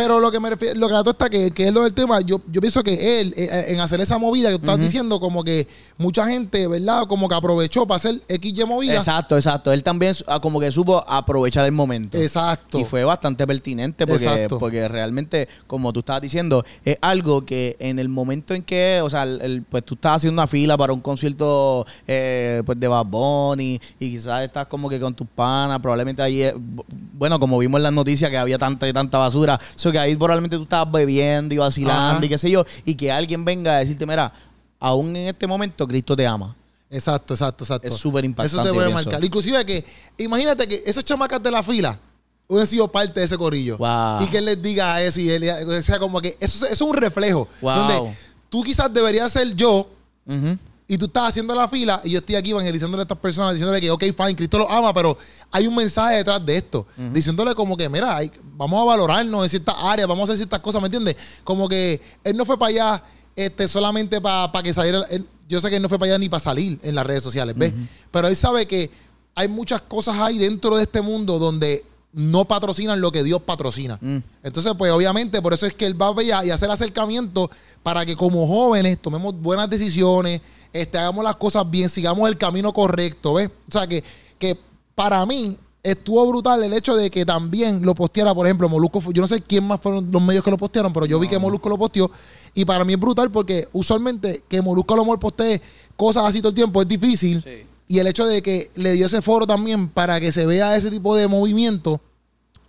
Pero 0.00 0.18
lo 0.18 0.30
que 0.32 0.40
me 0.40 0.48
refiero, 0.48 0.80
lo 0.80 0.88
que 0.88 0.94
dato 0.94 1.10
está 1.10 1.28
que, 1.28 1.50
que 1.50 1.68
es 1.68 1.74
lo 1.74 1.82
del 1.82 1.92
tema, 1.92 2.22
yo, 2.22 2.40
yo 2.50 2.60
pienso 2.62 2.82
que 2.82 3.20
él, 3.20 3.34
eh, 3.36 3.66
en 3.68 3.80
hacer 3.80 4.00
esa 4.00 4.16
movida 4.16 4.48
que 4.50 4.56
tú 4.58 4.62
estás 4.64 4.78
diciendo, 4.80 5.20
como 5.20 5.44
que 5.44 5.68
mucha 5.98 6.26
gente, 6.26 6.66
¿verdad? 6.68 7.02
Como 7.06 7.28
que 7.28 7.34
aprovechó 7.34 7.86
para 7.86 7.96
hacer 7.96 8.14
XY 8.26 8.64
movida. 8.64 8.94
Exacto, 8.94 9.36
exacto. 9.36 9.70
Él 9.72 9.82
también 9.82 10.14
ah, 10.26 10.40
como 10.40 10.58
que 10.58 10.72
supo 10.72 11.04
aprovechar 11.06 11.66
el 11.66 11.72
momento. 11.72 12.16
Exacto. 12.16 12.78
Y 12.78 12.84
fue 12.86 13.04
bastante 13.04 13.46
pertinente 13.46 14.06
porque, 14.06 14.24
Exacto. 14.24 14.58
porque 14.58 14.88
realmente, 14.88 15.48
como 15.66 15.92
tú 15.92 16.00
estabas 16.00 16.22
diciendo, 16.22 16.64
es 16.82 16.96
algo 17.02 17.44
que 17.44 17.76
en 17.78 17.98
el 17.98 18.08
momento 18.08 18.54
en 18.54 18.62
que, 18.62 19.00
o 19.04 19.10
sea, 19.10 19.24
el- 19.24 19.40
el- 19.42 19.62
pues 19.64 19.84
tú 19.84 19.94
estás 19.96 20.16
haciendo 20.16 20.40
una 20.40 20.46
fila 20.46 20.78
para 20.78 20.94
un 20.94 21.00
concierto 21.02 21.84
eh, 22.08 22.62
pues 22.64 22.80
de 22.80 22.88
Bad 22.88 23.04
Bunny 23.04 23.78
y 23.98 24.10
quizás 24.12 24.42
estás 24.44 24.66
como 24.66 24.88
que 24.88 24.98
con 24.98 25.14
tus 25.14 25.26
panas, 25.26 25.78
probablemente 25.80 26.22
ahí, 26.22 26.42
eh, 26.42 26.54
bu- 26.54 26.84
bueno, 27.12 27.38
como 27.38 27.58
vimos 27.58 27.78
en 27.78 27.82
las 27.82 27.92
noticias 27.92 28.30
que 28.30 28.38
había 28.38 28.56
tanta 28.56 28.88
y 28.88 28.92
tanta 28.94 29.18
basura, 29.18 29.60
que 29.90 29.98
ahí 29.98 30.16
probablemente 30.16 30.56
tú 30.56 30.62
estabas 30.64 30.92
bebiendo 30.92 31.54
y 31.54 31.58
vacilando 31.58 32.16
Ajá. 32.18 32.24
y 32.24 32.28
qué 32.28 32.38
sé 32.38 32.50
yo, 32.50 32.64
y 32.84 32.94
que 32.94 33.10
alguien 33.10 33.44
venga 33.44 33.76
a 33.76 33.78
decirte, 33.78 34.06
mira, 34.06 34.32
aún 34.78 35.14
en 35.16 35.28
este 35.28 35.46
momento 35.46 35.86
Cristo 35.86 36.16
te 36.16 36.26
ama. 36.26 36.56
Exacto, 36.90 37.34
exacto, 37.34 37.64
exacto. 37.64 37.86
Es 37.86 37.94
súper 37.94 38.24
impactante, 38.24 38.62
Eso 38.62 38.64
te 38.64 38.74
puede 38.74 38.92
marcar. 38.92 39.24
Inclusive 39.24 39.64
que, 39.64 39.84
imagínate 40.18 40.66
que 40.66 40.82
esas 40.84 41.04
chamacas 41.04 41.42
de 41.42 41.50
la 41.50 41.62
fila 41.62 41.98
hubieran 42.48 42.66
sido 42.66 42.88
parte 42.88 43.20
de 43.20 43.26
ese 43.26 43.38
corillo. 43.38 43.78
Wow. 43.78 44.22
Y 44.22 44.26
que 44.26 44.38
él 44.38 44.46
les 44.46 44.60
diga 44.60 44.94
a 44.94 45.02
eso 45.02 45.20
y 45.20 45.30
él, 45.30 45.48
o 45.48 45.82
sea, 45.82 46.00
como 46.00 46.20
que 46.20 46.36
eso, 46.40 46.66
eso 46.66 46.72
es 46.72 46.80
un 46.80 46.94
reflejo. 46.94 47.46
Wow. 47.60 47.76
Donde 47.76 48.16
tú 48.48 48.62
quizás 48.64 48.92
deberías 48.92 49.30
ser 49.30 49.54
yo 49.54 49.88
Ujú. 50.26 50.58
Y 50.92 50.98
tú 50.98 51.04
estás 51.04 51.28
haciendo 51.28 51.54
la 51.54 51.68
fila 51.68 52.00
y 52.02 52.10
yo 52.10 52.18
estoy 52.18 52.34
aquí 52.34 52.50
evangelizándole 52.50 53.02
a 53.02 53.04
estas 53.04 53.18
personas, 53.18 53.52
diciéndole 53.54 53.80
que, 53.80 53.92
ok, 53.92 54.02
fine, 54.16 54.34
Cristo 54.34 54.58
los 54.58 54.66
ama, 54.68 54.92
pero 54.92 55.16
hay 55.52 55.68
un 55.68 55.74
mensaje 55.76 56.16
detrás 56.16 56.44
de 56.44 56.56
esto. 56.56 56.84
Diciéndole 57.12 57.54
como 57.54 57.76
que, 57.76 57.88
mira, 57.88 58.16
hay- 58.16 58.32
vamos 58.56 58.80
a 58.82 58.84
valorarnos 58.84 59.44
en 59.44 59.48
ciertas 59.48 59.76
áreas, 59.78 60.08
vamos 60.08 60.22
a 60.22 60.32
hacer 60.32 60.38
ciertas 60.38 60.58
cosas, 60.58 60.80
¿me 60.82 60.86
entiendes? 60.88 61.14
Como 61.44 61.68
que 61.68 62.00
él 62.24 62.36
no 62.36 62.44
fue 62.44 62.58
para 62.58 62.70
allá 62.70 63.02
este, 63.36 63.68
solamente 63.68 64.20
para 64.20 64.50
que 64.64 64.74
saliera... 64.74 65.02
él- 65.10 65.26
yo 65.48 65.60
sé 65.60 65.70
que 65.70 65.76
él 65.76 65.82
no 65.82 65.88
fue 65.88 65.98
para 65.98 66.10
allá 66.12 66.18
ni 66.18 66.28
para 66.28 66.42
salir 66.42 66.78
en 66.82 66.94
las 66.96 67.06
redes 67.06 67.22
sociales, 67.22 67.54
¿ves? 67.56 67.72
Pero 68.10 68.26
él 68.26 68.34
sabe 68.34 68.66
que 68.66 68.90
hay 69.36 69.46
muchas 69.46 69.80
cosas 69.82 70.16
ahí 70.18 70.38
dentro 70.38 70.76
de 70.76 70.82
este 70.82 71.02
mundo 71.02 71.38
donde 71.38 71.84
no 72.12 72.44
patrocinan 72.44 73.00
lo 73.00 73.12
que 73.12 73.22
Dios 73.22 73.42
patrocina. 73.42 73.96
Mm. 74.00 74.16
Entonces, 74.42 74.72
pues 74.76 74.90
obviamente, 74.92 75.40
por 75.40 75.52
eso 75.54 75.66
es 75.66 75.74
que 75.74 75.86
él 75.86 76.00
va 76.00 76.08
a 76.08 76.44
y 76.44 76.50
hacer 76.50 76.68
acercamiento 76.70 77.48
para 77.84 78.04
que 78.04 78.16
como 78.16 78.46
jóvenes 78.48 78.98
tomemos 79.00 79.32
buenas 79.40 79.70
decisiones, 79.70 80.40
este, 80.72 80.98
hagamos 80.98 81.24
las 81.24 81.36
cosas 81.36 81.68
bien, 81.70 81.88
sigamos 81.88 82.28
el 82.28 82.36
camino 82.36 82.72
correcto, 82.72 83.34
¿ves? 83.34 83.48
O 83.68 83.72
sea, 83.72 83.86
que, 83.86 84.02
que 84.38 84.58
para 84.94 85.24
mí 85.26 85.56
estuvo 85.82 86.26
brutal 86.28 86.62
el 86.62 86.72
hecho 86.74 86.94
de 86.94 87.10
que 87.10 87.24
también 87.24 87.82
lo 87.82 87.94
posteara, 87.94 88.34
por 88.34 88.46
ejemplo, 88.46 88.68
Molusco, 88.68 89.00
yo 89.12 89.22
no 89.22 89.26
sé 89.28 89.40
quién 89.40 89.64
más 89.64 89.80
fueron 89.80 90.10
los 90.12 90.22
medios 90.22 90.44
que 90.44 90.50
lo 90.50 90.58
postearon, 90.58 90.92
pero 90.92 91.06
yo 91.06 91.18
vi 91.18 91.26
que 91.28 91.38
Molusco 91.38 91.68
lo 91.68 91.78
posteó 91.78 92.10
y 92.54 92.64
para 92.64 92.84
mí 92.84 92.92
es 92.94 93.00
brutal 93.00 93.30
porque 93.30 93.66
usualmente 93.72 94.42
que 94.48 94.60
Molusco 94.60 94.94
lo 94.96 95.04
postee 95.18 95.60
cosas 95.96 96.24
así 96.24 96.40
todo 96.40 96.50
el 96.50 96.54
tiempo 96.54 96.82
es 96.82 96.88
difícil 96.88 97.42
Sí. 97.42 97.66
y 97.88 97.98
el 97.98 98.06
hecho 98.08 98.26
de 98.26 98.42
que 98.42 98.70
le 98.74 98.92
dio 98.92 99.06
ese 99.06 99.22
foro 99.22 99.46
también 99.46 99.88
para 99.88 100.20
que 100.20 100.32
se 100.32 100.44
vea 100.46 100.76
ese 100.76 100.90
tipo 100.90 101.16
de 101.16 101.28
movimiento 101.28 102.00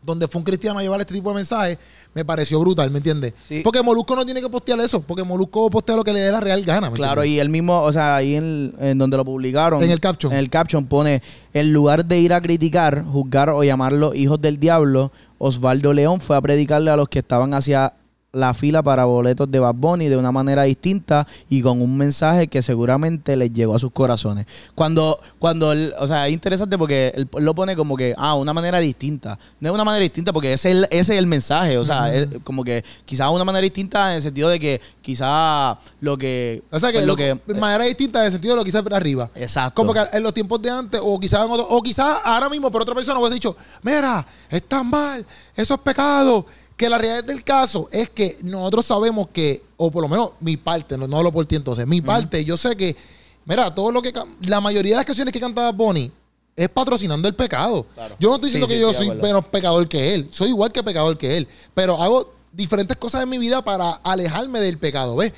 donde 0.03 0.27
fue 0.27 0.39
un 0.39 0.45
cristiano 0.45 0.79
a 0.79 0.81
llevar 0.81 0.99
este 1.01 1.13
tipo 1.13 1.29
de 1.29 1.35
mensajes, 1.35 1.77
me 2.13 2.25
pareció 2.25 2.59
brutal, 2.59 2.89
¿me 2.91 2.97
entiendes? 2.97 3.33
Sí. 3.47 3.61
Porque 3.63 3.81
Molusco 3.81 4.15
no 4.15 4.25
tiene 4.25 4.41
que 4.41 4.49
postear 4.49 4.79
eso, 4.79 5.01
porque 5.01 5.23
Molusco 5.23 5.69
postea 5.69 5.95
lo 5.95 6.03
que 6.03 6.11
le 6.13 6.19
dé 6.21 6.31
la 6.31 6.39
real 6.39 6.63
gana. 6.63 6.89
¿me 6.89 6.95
Claro, 6.95 7.21
entiendes? 7.21 7.37
y 7.37 7.39
él 7.39 7.49
mismo, 7.49 7.79
o 7.81 7.93
sea, 7.93 8.15
ahí 8.15 8.35
en, 8.35 8.73
en 8.79 8.97
donde 8.97 9.17
lo 9.17 9.23
publicaron. 9.25 9.81
En 9.83 9.91
el 9.91 9.99
caption. 9.99 10.33
En 10.33 10.39
el 10.39 10.49
caption 10.49 10.85
pone, 10.85 11.21
en 11.53 11.71
lugar 11.71 12.05
de 12.05 12.19
ir 12.19 12.33
a 12.33 12.41
criticar, 12.41 13.03
juzgar 13.05 13.49
o 13.51 13.63
llamarlos 13.63 14.15
hijos 14.15 14.41
del 14.41 14.59
diablo, 14.59 15.11
Osvaldo 15.37 15.93
León 15.93 16.19
fue 16.21 16.35
a 16.35 16.41
predicarle 16.41 16.91
a 16.91 16.95
los 16.95 17.07
que 17.09 17.19
estaban 17.19 17.53
hacia 17.53 17.93
la 18.33 18.53
fila 18.53 18.81
para 18.81 19.05
boletos 19.05 19.51
de 19.51 19.59
Bad 19.59 19.75
Bunny 19.75 20.07
de 20.07 20.15
una 20.17 20.31
manera 20.31 20.63
distinta 20.63 21.27
y 21.49 21.61
con 21.61 21.81
un 21.81 21.97
mensaje 21.97 22.47
que 22.47 22.61
seguramente 22.61 23.35
les 23.35 23.51
llegó 23.51 23.75
a 23.75 23.79
sus 23.79 23.91
corazones. 23.91 24.45
Cuando, 24.73 25.19
cuando 25.37 25.71
él- 25.73 25.93
o 25.99 26.07
sea, 26.07 26.27
es 26.27 26.33
interesante 26.33 26.77
porque 26.77 27.11
él 27.15 27.27
lo 27.39 27.53
pone 27.53 27.75
como 27.75 27.97
que, 27.97 28.15
ah, 28.17 28.35
una 28.35 28.53
manera 28.53 28.79
distinta. 28.79 29.37
No 29.59 29.69
es 29.69 29.73
una 29.73 29.83
manera 29.83 30.03
distinta 30.03 30.31
porque 30.31 30.53
ese 30.53 30.71
es 30.71 30.77
el, 30.77 30.83
ese 30.91 31.13
es 31.13 31.19
el 31.19 31.27
mensaje, 31.27 31.77
o 31.77 31.85
sea, 31.85 32.13
es 32.13 32.27
como 32.43 32.63
que 32.63 32.83
quizás 33.05 33.29
una 33.31 33.43
manera 33.43 33.63
distinta 33.63 34.11
en 34.11 34.15
el 34.17 34.21
sentido 34.21 34.49
de 34.49 34.59
que 34.59 34.81
quizás 35.01 35.77
lo 35.99 36.17
que... 36.17 36.63
O 36.71 36.79
sea 36.79 36.91
que, 36.91 36.99
pues, 36.99 37.07
lo 37.07 37.15
de 37.15 37.39
manera 37.59 37.83
distinta 37.83 38.19
en 38.21 38.27
el 38.27 38.31
sentido 38.31 38.55
de 38.55 38.61
lo 38.61 38.65
que 38.65 38.71
para 38.81 38.97
arriba. 38.97 39.29
Exacto. 39.35 39.75
Como 39.75 39.93
que 39.93 40.01
en 40.13 40.23
los 40.23 40.33
tiempos 40.33 40.61
de 40.61 40.69
antes, 40.69 41.01
o 41.03 41.19
quizás 41.19 41.45
o 41.49 41.81
quizás 41.83 42.17
ahora 42.23 42.49
mismo, 42.49 42.71
por 42.71 42.81
otra 42.81 42.95
persona 42.95 43.19
hubiese 43.19 43.35
dicho, 43.35 43.55
mira, 43.83 44.25
está 44.49 44.81
mal, 44.83 45.25
eso 45.55 45.73
es 45.73 45.79
pecado. 45.81 46.45
Que 46.81 46.89
la 46.89 46.97
realidad 46.97 47.23
del 47.23 47.43
caso 47.43 47.87
es 47.91 48.09
que 48.09 48.39
nosotros 48.41 48.85
sabemos 48.85 49.27
que, 49.31 49.63
o 49.77 49.91
por 49.91 50.01
lo 50.01 50.09
menos 50.09 50.31
mi 50.39 50.57
parte, 50.57 50.97
no, 50.97 51.07
no 51.07 51.17
hablo 51.17 51.31
por 51.31 51.45
ti 51.45 51.55
entonces, 51.55 51.85
mi 51.85 52.01
parte, 52.01 52.43
yo 52.43 52.57
sé 52.57 52.75
que, 52.75 52.95
mira, 53.45 53.73
todo 53.75 53.91
lo 53.91 54.01
que 54.01 54.11
la 54.41 54.59
mayoría 54.59 54.93
de 54.93 54.97
las 54.97 55.05
canciones 55.05 55.31
que 55.31 55.39
cantaba 55.39 55.71
Bonnie 55.71 56.11
es 56.55 56.69
patrocinando 56.69 57.27
el 57.27 57.35
pecado. 57.35 57.85
Claro. 57.93 58.15
Yo 58.19 58.29
no 58.29 58.35
estoy 58.35 58.47
diciendo 58.47 58.67
sí, 58.67 58.73
que 58.73 58.79
yo 58.79 58.93
soy 58.93 59.11
menos 59.11 59.45
pecador 59.45 59.87
que 59.87 60.15
él, 60.15 60.27
soy 60.31 60.49
igual 60.49 60.71
que 60.71 60.81
pecador 60.81 61.17
que 61.19 61.37
él, 61.37 61.47
pero 61.75 62.01
hago 62.01 62.33
diferentes 62.51 62.97
cosas 62.97 63.21
en 63.21 63.29
mi 63.29 63.37
vida 63.37 63.63
para 63.63 63.91
alejarme 64.03 64.59
del 64.59 64.79
pecado, 64.79 65.15
¿ves? 65.15 65.33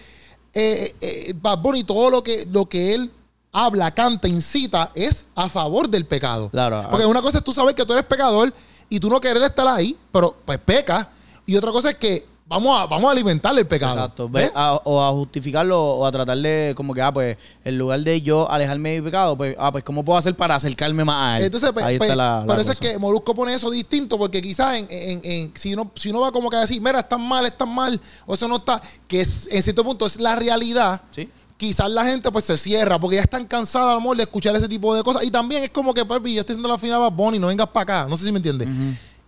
eh, 0.53 0.95
eh, 1.01 1.33
Bad 1.35 1.59
Bunny, 1.59 1.83
todo 1.83 2.09
lo 2.09 2.23
que, 2.23 2.47
lo 2.51 2.67
que 2.67 2.93
él 2.93 3.11
habla, 3.51 3.91
canta, 3.91 4.27
incita, 4.27 4.91
es 4.95 5.25
a 5.35 5.49
favor 5.49 5.89
del 5.89 6.05
pecado. 6.05 6.49
Claro. 6.49 6.87
Porque 6.89 7.05
una 7.05 7.21
cosa 7.21 7.39
es 7.39 7.43
tú 7.43 7.51
saber 7.51 7.75
que 7.75 7.85
tú 7.85 7.93
eres 7.93 8.05
pecador 8.05 8.53
y 8.89 8.99
tú 8.99 9.09
no 9.09 9.19
querer 9.19 9.43
estar 9.43 9.67
ahí, 9.67 9.97
pero 10.11 10.35
pues 10.45 10.57
peca. 10.59 11.09
Y 11.45 11.55
otra 11.55 11.71
cosa 11.71 11.89
es 11.91 11.95
que 11.95 12.25
vamos 12.45 12.77
a, 12.79 12.85
vamos 12.87 13.07
a 13.09 13.11
alimentar 13.11 13.57
el 13.57 13.65
pecado. 13.65 13.93
Exacto. 13.95 14.29
A- 14.53 14.81
o 14.83 15.03
a 15.03 15.11
justificarlo 15.11 15.81
o 15.81 16.05
a 16.05 16.11
tratar 16.11 16.37
de 16.37 16.73
como 16.75 16.93
que, 16.93 17.01
ah, 17.01 17.11
pues, 17.13 17.37
en 17.63 17.77
lugar 17.77 17.99
de 18.01 18.21
yo 18.21 18.49
alejarme 18.49 18.91
de 18.91 19.01
mi 19.01 19.05
pecado, 19.05 19.35
pues, 19.37 19.55
ah, 19.57 19.71
pues, 19.71 19.83
¿cómo 19.83 20.03
puedo 20.05 20.17
hacer 20.17 20.35
para 20.35 20.55
acercarme 20.55 21.03
más 21.03 21.15
a 21.21 21.37
él? 21.39 21.45
Entonces, 21.45 21.71
pues, 21.73 21.85
Ahí 21.85 21.97
pues, 21.97 22.09
está 22.09 22.15
la, 22.15 22.39
la 22.41 22.45
por 22.45 22.59
eso 22.59 22.71
es 22.71 22.79
que 22.79 22.97
Molusco 22.99 23.33
pone 23.33 23.53
eso 23.53 23.69
distinto, 23.71 24.17
porque 24.17 24.41
quizás 24.41 24.77
en, 24.77 24.87
en- 24.89 25.21
en- 25.23 25.51
si, 25.55 25.73
uno, 25.73 25.91
si 25.95 26.09
uno 26.09 26.21
va 26.21 26.31
como 26.31 26.49
que 26.49 26.57
a 26.57 26.61
decir, 26.61 26.81
mira, 26.81 26.99
están 26.99 27.21
mal, 27.21 27.45
están 27.45 27.69
mal, 27.73 27.99
o 28.25 28.33
eso 28.35 28.47
no 28.47 28.57
está, 28.57 28.81
que 29.07 29.21
es- 29.21 29.47
en 29.51 29.63
cierto 29.63 29.83
punto 29.83 30.05
es 30.05 30.19
la 30.19 30.35
realidad, 30.35 31.01
Sí. 31.11 31.29
quizás 31.57 31.89
la 31.89 32.03
gente 32.03 32.29
pues 32.31 32.45
se 32.45 32.57
cierra, 32.57 32.99
porque 32.99 33.15
ya 33.15 33.21
están 33.23 33.45
cansadas 33.47 33.91
a 33.91 33.93
lo 33.95 34.01
mejor 34.01 34.17
de 34.17 34.23
escuchar 34.23 34.55
ese 34.55 34.67
tipo 34.67 34.93
de 34.95 35.01
cosas. 35.01 35.23
Y 35.23 35.31
también 35.31 35.63
es 35.63 35.69
como 35.69 35.93
que, 35.93 36.05
papi, 36.05 36.33
yo 36.33 36.41
estoy 36.41 36.53
haciendo 36.55 36.69
la 36.69 36.77
final 36.77 37.01
a 37.03 37.07
Bunny, 37.09 37.39
no 37.39 37.47
vengas 37.47 37.67
para 37.69 37.83
acá, 38.01 38.09
no 38.09 38.15
sé 38.17 38.25
si 38.25 38.31
me 38.31 38.37
entiendes. 38.37 38.67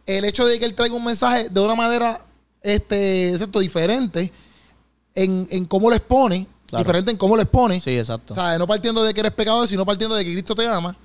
El 0.06 0.26
hecho 0.26 0.46
de 0.46 0.60
que 0.60 0.66
él 0.66 0.76
traiga 0.76 0.96
un 0.96 1.04
mensaje 1.04 1.50
de 1.50 1.60
una 1.62 1.76
manera, 1.76 2.22
este, 2.62 3.30
exacto, 3.32 3.60
diferente 3.60 4.32
en, 5.16 5.48
en 5.50 5.66
cómo 5.66 5.90
lo 5.90 5.96
expone, 5.96 6.48
Claro. 6.68 6.84
diferente 6.84 7.12
en 7.12 7.18
cómo 7.18 7.36
lo 7.36 7.42
expone, 7.44 7.80
Sí, 7.80 7.98
exacto. 7.98 8.34
o 8.34 8.36
sea, 8.36 8.58
no 8.58 8.66
partiendo 8.66 9.04
de 9.04 9.14
que 9.14 9.20
eres 9.20 9.32
pecador, 9.34 9.68
sino 9.68 9.86
partiendo 9.86 10.16
de 10.16 10.26
que 10.26 10.32
Cristo 10.34 10.56
te 10.56 10.68
ama. 10.68 10.96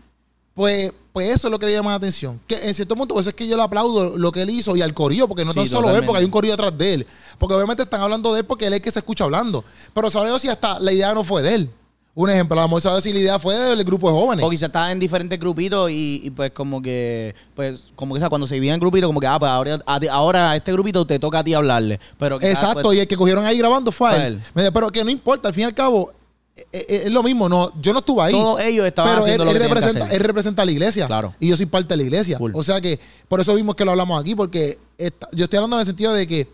Pues, 0.54 0.92
pues 1.12 1.30
eso 1.30 1.46
es 1.48 1.52
lo 1.52 1.58
que 1.58 1.66
le 1.66 1.72
llama 1.72 1.90
la 1.90 1.96
atención. 1.96 2.40
Que 2.46 2.66
en 2.68 2.74
cierto 2.74 2.96
punto, 2.96 3.14
pues 3.14 3.26
es 3.26 3.34
que 3.34 3.46
yo 3.46 3.56
le 3.56 3.62
aplaudo 3.62 4.16
lo 4.18 4.32
que 4.32 4.42
él 4.42 4.50
hizo 4.50 4.74
y 4.76 4.82
al 4.82 4.92
corillo, 4.94 5.28
porque 5.28 5.44
no 5.44 5.52
Sí, 5.52 5.58
tan 5.60 5.68
solo 5.68 5.94
él, 5.96 6.04
porque 6.04 6.18
hay 6.18 6.24
un 6.24 6.30
corillo 6.30 6.54
atrás 6.54 6.76
de 6.76 6.94
él. 6.94 7.06
Porque 7.38 7.54
obviamente 7.54 7.82
están 7.84 8.00
hablando 8.00 8.32
de 8.32 8.40
él 8.40 8.46
porque 8.46 8.66
él 8.66 8.72
es 8.72 8.78
el 8.78 8.82
que 8.82 8.90
se 8.90 8.98
escucha 8.98 9.24
hablando. 9.24 9.64
Pero 9.94 10.10
sabré 10.10 10.36
si 10.38 10.48
hasta 10.48 10.80
la 10.80 10.92
idea 10.92 11.14
no 11.14 11.24
fue 11.24 11.42
de 11.42 11.54
él. 11.54 11.70
Un 12.12 12.29
ejemplo, 12.29 12.59
a 12.59 12.64
lo 12.66 12.75
mejor 12.77 13.01
si 13.01 13.12
la 13.12 13.18
idea 13.20 13.38
fue 13.38 13.57
del 13.57 13.85
grupo 13.85 14.09
de 14.09 14.14
jóvenes. 14.14 14.44
O 14.44 14.51
quizás 14.51 14.64
estaba 14.64 14.90
en 14.90 14.99
diferentes 14.99 15.38
grupitos 15.38 15.90
y, 15.90 16.20
y, 16.25 16.31
pues 16.31 16.51
como 16.51 16.83
que, 16.83 17.35
pues 17.55 17.85
como 17.94 18.14
que 18.14 18.18
o 18.18 18.20
sea, 18.20 18.29
cuando 18.29 18.46
se 18.49 18.55
dividían 18.57 18.75
en 18.75 18.81
grupitos, 18.81 19.07
como 19.09 19.20
que, 19.20 19.29
ah, 19.29 19.38
pues 19.38 19.51
ahora 19.51 19.79
a, 19.87 20.01
ti- 20.01 20.09
ahora 20.09 20.51
a 20.51 20.57
este 20.57 20.73
grupito 20.73 21.07
te 21.07 21.18
toca 21.20 21.38
a 21.38 21.44
ti 21.44 21.55
hablarle. 21.55 22.01
Pero 22.18 22.38
quizás, 22.40 22.53
Exacto, 22.55 22.83
pues, 22.83 22.99
y 22.99 23.01
el 23.01 23.07
que 23.09 23.16
cogieron 23.16 23.46
ahí 23.46 23.57
grabando 23.59 23.92
fue 23.92 24.11
a 24.11 24.27
él. 24.27 24.40
él. 24.57 24.70
Pero 24.75 24.90
que 24.90 25.05
no 25.05 25.11
importa, 25.11 25.49
al 25.49 25.55
fin 25.55 25.62
y 25.62 25.64
al 25.66 25.75
cabo, 25.75 26.12
eh, 26.57 26.64
eh, 26.73 27.03
es 27.07 27.12
lo 27.12 27.23
mismo. 27.23 27.49
No, 27.49 27.70
yo 27.81 27.92
no 27.92 28.01
estuve 28.01 28.23
ahí. 28.25 28.33
Todos 28.33 28.61
ellos 28.64 28.85
estaban 28.87 29.12
pero 29.12 29.23
haciendo 29.23 29.44
él, 29.44 29.49
lo 29.49 29.53
que 29.55 29.68
representa, 29.68 30.07
él 30.09 30.20
representa 30.20 30.62
a 30.62 30.64
la 30.66 30.73
iglesia. 30.73 31.07
Claro. 31.07 31.33
Y 31.38 31.49
yo 31.49 31.57
soy 31.57 31.66
parte 31.66 31.88
de 31.88 31.96
la 31.96 32.03
iglesia. 32.03 32.38
Cool. 32.38 32.53
O 32.57 32.62
sea 32.64 32.81
que 32.81 32.99
por 33.29 33.40
eso 33.40 33.55
vimos 33.55 33.77
que 33.77 33.85
lo 33.85 33.92
hablamos 33.92 34.20
aquí, 34.20 34.35
porque 34.35 34.79
esta- 34.99 35.29
yo 35.33 35.44
estoy 35.44 35.59
hablando 35.59 35.77
en 35.77 35.81
el 35.81 35.87
sentido 35.87 36.12
de 36.12 36.27
que 36.27 36.49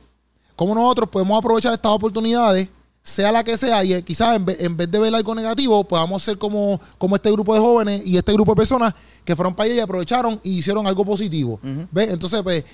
como 0.54 0.74
nosotros 0.74 1.08
podemos 1.08 1.38
aprovechar 1.38 1.72
estas 1.72 1.92
oportunidades, 1.92 2.68
sea 3.06 3.30
la 3.30 3.44
que 3.44 3.56
sea, 3.56 3.84
y 3.84 3.92
eh, 3.94 4.02
quizás 4.02 4.34
en 4.34 4.44
vez, 4.44 4.56
en 4.60 4.76
vez 4.76 4.90
de 4.90 4.98
ver 4.98 5.14
algo 5.14 5.32
negativo, 5.32 5.84
podamos 5.84 6.20
ser 6.24 6.38
como, 6.38 6.80
como 6.98 7.14
este 7.14 7.30
grupo 7.30 7.54
de 7.54 7.60
jóvenes 7.60 8.02
y 8.04 8.16
este 8.16 8.32
grupo 8.32 8.50
de 8.52 8.56
personas 8.56 8.94
que 9.24 9.36
fueron 9.36 9.54
para 9.54 9.66
allá 9.66 9.74
y 9.76 9.80
aprovecharon 9.80 10.40
y 10.42 10.58
hicieron 10.58 10.86
algo 10.88 11.04
positivo. 11.04 11.60
¿Ves? 11.92 12.10
Entonces, 12.10 12.42
pues, 12.42 12.64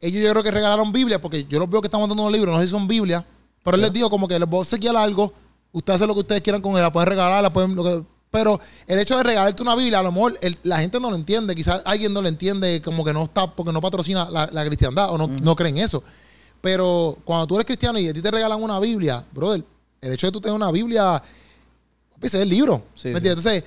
ellos 0.00 0.24
yo 0.24 0.30
creo 0.32 0.42
que 0.42 0.50
regalaron 0.50 0.90
Biblia, 0.90 1.20
porque 1.20 1.44
yo 1.48 1.60
los 1.60 1.70
veo 1.70 1.80
que 1.80 1.86
están 1.86 2.00
mandando 2.00 2.24
unos 2.24 2.32
libros, 2.32 2.52
no 2.52 2.60
sé 2.60 2.66
si 2.66 2.72
son 2.72 2.88
Biblia, 2.88 3.24
pero 3.62 3.76
él 3.76 3.80
les 3.82 3.92
dijo 3.92 4.10
como 4.10 4.26
que 4.26 4.38
les 4.40 4.48
voy 4.48 4.58
a 4.58 4.60
obsequiar 4.62 4.96
algo, 4.96 5.32
ustedes 5.70 5.94
hacen 5.96 6.08
lo 6.08 6.14
que 6.14 6.20
ustedes 6.20 6.40
quieran 6.42 6.60
con 6.60 6.72
él, 6.74 6.82
la 6.82 6.92
pueden 6.92 7.08
regalar, 7.08 7.40
la 7.42 7.52
pueden... 7.52 7.76
Lo 7.76 7.84
que, 7.84 8.02
pero 8.28 8.58
el 8.88 8.98
hecho 8.98 9.16
de 9.16 9.22
regalarte 9.22 9.62
una 9.62 9.76
Biblia, 9.76 10.00
a 10.00 10.02
lo 10.02 10.10
mejor 10.10 10.36
el- 10.42 10.58
la 10.64 10.78
gente 10.78 10.98
no 10.98 11.10
lo 11.10 11.16
entiende, 11.16 11.54
quizás 11.54 11.80
alguien 11.84 12.12
no 12.12 12.20
lo 12.22 12.28
entiende, 12.28 12.82
como 12.82 13.04
que 13.04 13.12
no 13.12 13.22
está, 13.22 13.50
porque 13.50 13.72
no 13.72 13.80
patrocina 13.80 14.28
la, 14.30 14.48
la 14.52 14.64
cristiandad 14.66 15.10
o 15.10 15.16
no, 15.16 15.28
no 15.28 15.54
cree 15.54 15.70
en 15.70 15.78
eso. 15.78 16.02
Pero 16.60 17.16
cuando 17.24 17.46
tú 17.46 17.54
eres 17.54 17.66
cristiano 17.66 17.98
y 17.98 18.08
a 18.08 18.12
ti 18.12 18.20
te 18.20 18.30
regalan 18.30 18.60
una 18.62 18.80
Biblia, 18.80 19.24
brother, 19.32 19.64
el 20.00 20.12
hecho 20.12 20.26
de 20.28 20.32
tú 20.32 20.40
tener 20.40 20.54
una 20.56 20.70
Biblia, 20.70 21.22
ese 22.20 22.36
es 22.38 22.42
el 22.42 22.48
libro. 22.48 22.84
Sí, 22.94 23.08
¿Me 23.08 23.14
sí. 23.14 23.16
entiendes? 23.28 23.46
Entonces, 23.46 23.64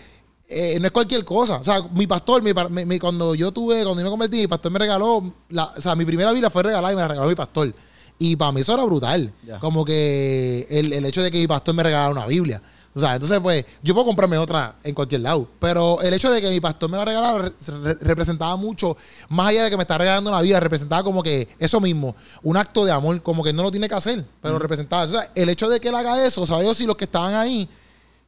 eh, 0.47 0.77
no 0.79 0.85
es 0.87 0.91
cualquier 0.91 1.23
cosa. 1.25 1.57
O 1.57 1.63
sea, 1.63 1.81
mi 1.93 2.07
pastor, 2.07 2.41
mi, 2.41 2.51
mi- 2.85 2.99
cuando 2.99 3.35
yo 3.35 3.51
tuve, 3.51 3.83
cuando 3.83 4.01
yo 4.01 4.05
me 4.05 4.09
convertí, 4.09 4.37
mi 4.37 4.47
pastor 4.47 4.71
me 4.71 4.79
regaló, 4.79 5.33
la, 5.49 5.65
o 5.65 5.81
sea, 5.81 5.95
mi 5.95 6.05
primera 6.05 6.31
Biblia 6.31 6.49
fue 6.49 6.63
regalada 6.63 6.91
y 6.91 6.95
me 6.95 7.01
la 7.01 7.07
regaló 7.07 7.29
mi 7.29 7.35
pastor. 7.35 7.73
Y 8.17 8.35
para 8.35 8.51
mí 8.51 8.61
eso 8.61 8.73
era 8.73 8.83
brutal. 8.83 9.31
Como 9.61 9.85
que 9.85 10.67
el, 10.69 10.91
el 10.91 11.05
hecho 11.05 11.21
de 11.23 11.31
que 11.31 11.37
mi 11.37 11.47
pastor 11.47 11.73
me 11.75 11.83
regalara 11.83 12.09
una 12.11 12.25
Biblia. 12.25 12.61
O 12.99 13.05
sea, 13.05 13.15
entonces, 13.15 13.39
pues, 13.39 13.65
yo 13.81 13.93
puedo 13.93 14.05
comprarme 14.05 14.37
otra 14.37 14.75
en 14.83 14.93
cualquier 14.93 15.21
lado. 15.21 15.47
Pero 15.59 16.01
el 16.01 16.13
hecho 16.13 16.29
de 16.31 16.41
que 16.41 16.49
mi 16.49 16.59
pastor 16.59 16.89
me 16.89 16.97
la 16.97 17.05
regalara 17.05 17.37
re- 17.39 17.53
re- 17.83 17.97
representaba 18.01 18.55
mucho, 18.55 18.95
más 19.29 19.47
allá 19.47 19.63
de 19.63 19.69
que 19.69 19.77
me 19.77 19.83
está 19.83 19.97
regalando 19.97 20.29
una 20.29 20.41
vida, 20.41 20.59
representaba 20.59 21.03
como 21.03 21.23
que 21.23 21.47
eso 21.57 21.79
mismo, 21.81 22.15
un 22.43 22.57
acto 22.57 22.85
de 22.85 22.91
amor, 22.91 23.21
como 23.23 23.43
que 23.43 23.53
no 23.53 23.63
lo 23.63 23.71
tiene 23.71 23.87
que 23.89 23.95
hacer, 23.95 24.23
pero 24.41 24.59
representaba. 24.59 25.03
O 25.03 25.07
sea, 25.07 25.31
el 25.33 25.49
hecho 25.49 25.69
de 25.69 25.79
que 25.79 25.89
él 25.89 25.95
haga 25.95 26.25
eso, 26.25 26.45
¿sabes 26.45 26.75
si 26.77 26.85
los 26.85 26.95
que 26.95 27.05
estaban 27.05 27.33
ahí 27.33 27.67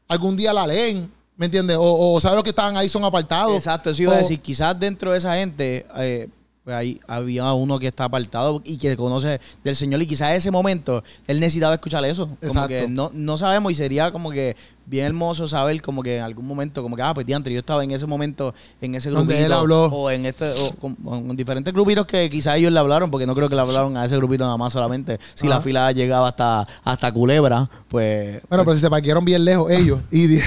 algún 0.07 0.35
día 0.35 0.53
la 0.53 0.65
leen? 0.67 1.11
¿Me 1.37 1.45
entiendes? 1.47 1.77
O, 1.77 2.13
o 2.13 2.21
¿sabes 2.21 2.35
los 2.35 2.43
que 2.43 2.51
estaban 2.51 2.77
ahí 2.77 2.87
son 2.87 3.03
apartados? 3.03 3.55
Exacto, 3.57 3.89
eso 3.89 4.03
iba 4.03 4.11
a 4.13 4.15
O- 4.15 4.19
decir. 4.19 4.39
Quizás 4.41 4.79
dentro 4.79 5.11
de 5.11 5.17
esa 5.17 5.33
gente 5.35 5.85
eh, 5.97 6.29
pues 6.63 6.75
ahí 6.75 6.99
había 7.07 7.51
uno 7.53 7.79
que 7.79 7.87
está 7.87 8.03
apartado 8.03 8.61
y 8.63 8.77
que 8.77 8.95
conoce 8.95 9.41
del 9.63 9.75
Señor 9.75 9.99
y 10.01 10.05
quizás 10.05 10.29
en 10.29 10.35
ese 10.35 10.51
momento 10.51 11.03
él 11.27 11.39
necesitaba 11.39 11.73
escuchar 11.73 12.05
eso. 12.05 12.27
Como 12.27 12.37
Exacto. 12.41 12.67
que 12.67 12.87
no, 12.87 13.09
no 13.13 13.37
sabemos 13.37 13.71
y 13.71 13.75
sería 13.75 14.11
como 14.11 14.29
que 14.29 14.55
bien 14.85 15.05
hermoso 15.05 15.47
saber 15.47 15.81
como 15.81 16.03
que 16.03 16.17
en 16.17 16.23
algún 16.23 16.45
momento, 16.45 16.83
como 16.83 16.95
que, 16.95 17.01
ah, 17.01 17.13
pues 17.13 17.25
diantre, 17.25 17.51
yo 17.53 17.59
estaba 17.59 17.83
en 17.83 17.91
ese 17.91 18.05
momento, 18.05 18.53
en 18.81 18.93
ese 18.93 19.09
Donde 19.09 19.33
grupito. 19.35 19.45
él 19.47 19.53
habló. 19.53 19.85
O 19.85 20.11
en 20.11 20.25
este, 20.25 20.51
o 20.51 20.71
con, 20.75 20.93
con 20.95 21.35
diferentes 21.35 21.73
grupitos 21.73 22.05
que 22.05 22.29
quizás 22.29 22.57
ellos 22.57 22.71
le 22.71 22.79
hablaron, 22.79 23.09
porque 23.09 23.25
no 23.25 23.33
creo 23.33 23.47
que 23.49 23.55
le 23.55 23.61
hablaron 23.61 23.95
a 23.97 24.05
ese 24.05 24.17
grupito 24.17 24.43
nada 24.43 24.57
más 24.57 24.73
solamente. 24.73 25.17
Si 25.33 25.47
Ajá. 25.47 25.55
la 25.55 25.61
fila 25.61 25.91
llegaba 25.93 26.27
hasta, 26.27 26.67
hasta 26.83 27.11
Culebra, 27.11 27.67
pues... 27.87 28.41
Bueno, 28.49 28.65
pero 28.65 28.73
si 28.75 28.81
se 28.81 28.89
parquearon 28.89 29.23
bien 29.25 29.43
lejos 29.45 29.71
ellos 29.71 29.99
y 30.11 30.27
di- 30.27 30.41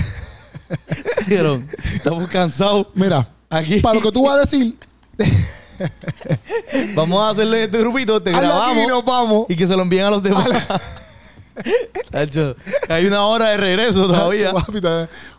dijeron, 1.26 1.66
estamos 1.92 2.28
cansados. 2.28 2.86
mira, 2.94 3.26
Aquí. 3.50 3.80
para 3.80 3.94
lo 3.96 4.02
que 4.02 4.12
tú 4.12 4.24
vas 4.24 4.34
a 4.36 4.40
decir, 4.40 4.76
Vamos 6.94 7.22
a 7.22 7.30
hacerle 7.30 7.64
este 7.64 7.78
grupito, 7.78 8.20
te 8.22 8.30
hazlo 8.30 8.40
aquí 8.48 8.48
grabamos. 8.48 8.84
y 8.84 8.86
nos 8.86 9.04
vamos. 9.04 9.46
Y 9.48 9.56
que 9.56 9.66
se 9.66 9.76
lo 9.76 9.82
envíen 9.82 10.04
a 10.04 10.10
los 10.10 10.22
demás. 10.22 10.46
Tacho, 12.10 12.56
hay 12.88 13.06
una 13.06 13.24
hora 13.26 13.50
de 13.50 13.56
regreso 13.56 14.06
todavía. 14.08 14.52
Papi, 14.52 14.78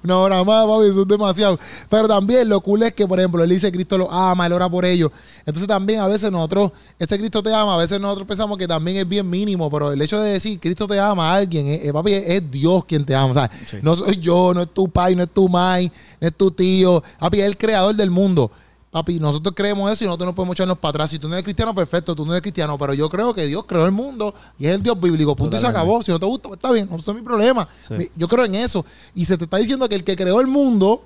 Una 0.03 0.17
hora 0.17 0.43
más, 0.45 0.65
papi, 0.65 0.87
eso 0.89 1.01
es 1.01 1.07
demasiado. 1.09 1.59
Pero 1.89 2.07
también 2.07 2.47
lo 2.47 2.61
cool 2.61 2.83
es 2.83 2.93
que, 2.93 3.05
por 3.05 3.19
ejemplo, 3.19 3.43
él 3.43 3.49
dice 3.49 3.69
Cristo 3.69 3.97
lo 3.97 4.09
ama, 4.09 4.45
él 4.47 4.53
ora 4.53 4.69
por 4.69 4.85
ellos. 4.85 5.11
Entonces 5.39 5.67
también 5.67 5.99
a 5.99 6.07
veces 6.07 6.31
nosotros, 6.31 6.71
ese 6.97 7.17
Cristo 7.17 7.43
te 7.43 7.53
ama, 7.53 7.73
a 7.73 7.77
veces 7.77 7.99
nosotros 7.99 8.25
pensamos 8.25 8.57
que 8.57 8.65
también 8.67 8.95
es 8.97 9.07
bien 9.09 9.29
mínimo, 9.29 9.69
pero 9.69 9.91
el 9.91 10.01
hecho 10.01 10.19
de 10.21 10.31
decir 10.31 10.57
Cristo 10.59 10.87
te 10.87 10.97
ama 10.97 11.31
a 11.31 11.35
alguien, 11.35 11.67
es, 11.67 11.83
es- 11.83 11.91
papi, 11.93 12.13
es, 12.13 12.23
es 12.29 12.49
Dios 12.51 12.85
quien 12.85 13.05
te 13.05 13.13
ama. 13.13 13.33
¿sabes? 13.33 13.51
Sí. 13.67 13.77
No 13.81 13.93
soy 13.95 14.17
yo, 14.17 14.53
no 14.53 14.61
es 14.61 14.73
tu 14.73 14.87
pai, 14.87 15.15
no 15.17 15.23
es 15.23 15.29
tu 15.33 15.49
mai, 15.49 15.91
no 16.21 16.27
es 16.29 16.33
tu 16.33 16.49
tío. 16.49 17.03
Papi, 17.19 17.41
es 17.41 17.45
el 17.47 17.57
creador 17.57 17.93
del 17.93 18.09
mundo. 18.09 18.49
Papi, 18.95 19.19
nosotros 19.19 19.53
creemos 19.53 19.91
eso 19.91 20.05
y 20.05 20.07
nosotros 20.07 20.27
no 20.27 20.33
podemos 20.33 20.55
echarnos 20.55 20.77
para 20.77 20.91
atrás. 20.91 21.09
Si 21.09 21.19
tú 21.19 21.27
no 21.27 21.33
eres 21.35 21.43
cristiano, 21.43 21.75
perfecto, 21.75 22.15
tú 22.15 22.25
no 22.25 22.31
eres 22.31 22.41
cristiano. 22.41 22.77
Pero 22.77 22.93
yo 22.93 23.09
creo 23.09 23.33
que 23.33 23.45
Dios 23.45 23.65
creó 23.67 23.85
el 23.85 23.91
mundo 23.91 24.33
y 24.57 24.67
es 24.67 24.73
el 24.73 24.81
Dios 24.81 24.97
bíblico. 24.97 25.35
Punto 25.35 25.57
y 25.57 25.59
se 25.59 25.67
acabó. 25.67 26.01
Si 26.01 26.13
no 26.13 26.17
te 26.17 26.25
gusta, 26.25 26.47
pues 26.47 26.59
está 26.59 26.71
bien, 26.71 26.87
no 26.89 26.95
es 26.95 27.07
mi 27.13 27.21
problema. 27.21 27.67
Sí. 27.89 28.09
Yo 28.15 28.29
creo 28.29 28.45
en 28.45 28.55
eso. 28.55 28.85
Y 29.13 29.25
se 29.25 29.37
te 29.37 29.43
está 29.43 29.57
diciendo 29.57 29.89
que 29.89 29.95
el 29.95 30.05
que 30.05 30.15
creó 30.15 30.39
el 30.39 30.47
mundo, 30.47 31.03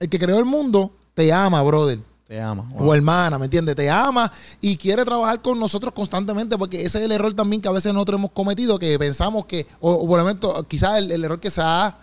el 0.00 0.08
que 0.08 0.18
creó 0.18 0.36
el 0.40 0.44
mundo, 0.44 0.90
te 1.14 1.32
ama, 1.32 1.62
brother. 1.62 2.00
Te 2.26 2.40
ama. 2.40 2.68
O 2.76 2.92
hermana, 2.92 3.38
¿me 3.38 3.44
entiendes? 3.44 3.76
Te 3.76 3.88
ama 3.88 4.28
y 4.60 4.76
quiere 4.76 5.04
trabajar 5.04 5.40
con 5.42 5.60
nosotros 5.60 5.92
constantemente 5.92 6.58
porque 6.58 6.84
ese 6.84 6.98
es 6.98 7.04
el 7.04 7.12
error 7.12 7.32
también 7.34 7.62
que 7.62 7.68
a 7.68 7.72
veces 7.72 7.92
nosotros 7.92 8.18
hemos 8.18 8.32
cometido, 8.32 8.80
que 8.80 8.98
pensamos 8.98 9.44
que, 9.44 9.68
o, 9.78 9.92
o 9.92 10.08
por 10.08 10.18
ejemplo, 10.18 10.66
quizás 10.66 10.98
el, 10.98 11.12
el 11.12 11.22
error 11.22 11.38
que 11.38 11.50
se 11.52 11.60
ha, 11.62 11.96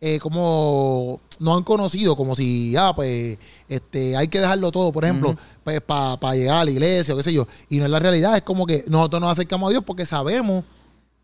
eh, 0.00 0.18
como, 0.20 1.20
no 1.38 1.56
han 1.56 1.62
conocido, 1.62 2.16
como 2.16 2.34
si, 2.34 2.76
ah, 2.76 2.92
pues, 2.94 3.38
este, 3.68 4.16
hay 4.16 4.28
que 4.28 4.40
dejarlo 4.40 4.70
todo, 4.70 4.92
por 4.92 5.04
ejemplo, 5.04 5.30
Ujú. 5.30 5.38
pues, 5.64 5.80
para 5.80 6.34
llegar 6.34 6.60
a 6.60 6.64
la 6.64 6.70
iglesia 6.70 7.14
o 7.14 7.16
qué 7.16 7.22
sé 7.22 7.32
yo. 7.32 7.46
Y 7.68 7.78
no 7.78 7.84
es 7.84 7.90
la 7.90 7.98
realidad, 7.98 8.36
es 8.36 8.42
como 8.42 8.66
que 8.66 8.84
nosotros 8.88 9.20
nos 9.20 9.30
acercamos 9.32 9.68
a 9.68 9.70
Dios 9.70 9.82
porque 9.84 10.04
sabemos 10.06 10.64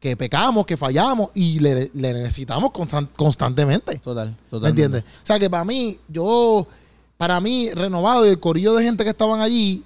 que 0.00 0.16
pecamos, 0.16 0.66
que 0.66 0.76
fallamos 0.76 1.30
y 1.34 1.60
le, 1.60 1.90
le 1.94 2.12
necesitamos 2.14 2.70
constan- 2.70 3.08
constantemente. 3.16 3.98
Total, 3.98 4.36
total. 4.50 4.62
¿Me 4.62 4.68
entiendes? 4.70 5.02
O 5.22 5.26
sea 5.26 5.38
que 5.38 5.48
para 5.48 5.64
mí, 5.64 5.96
yo, 6.08 6.66
para 7.16 7.40
mí, 7.40 7.70
renovado 7.72 8.26
y 8.26 8.30
el 8.30 8.40
corillo 8.40 8.74
de 8.74 8.82
gente 8.84 9.04
que 9.04 9.10
estaban 9.10 9.40
allí, 9.40 9.84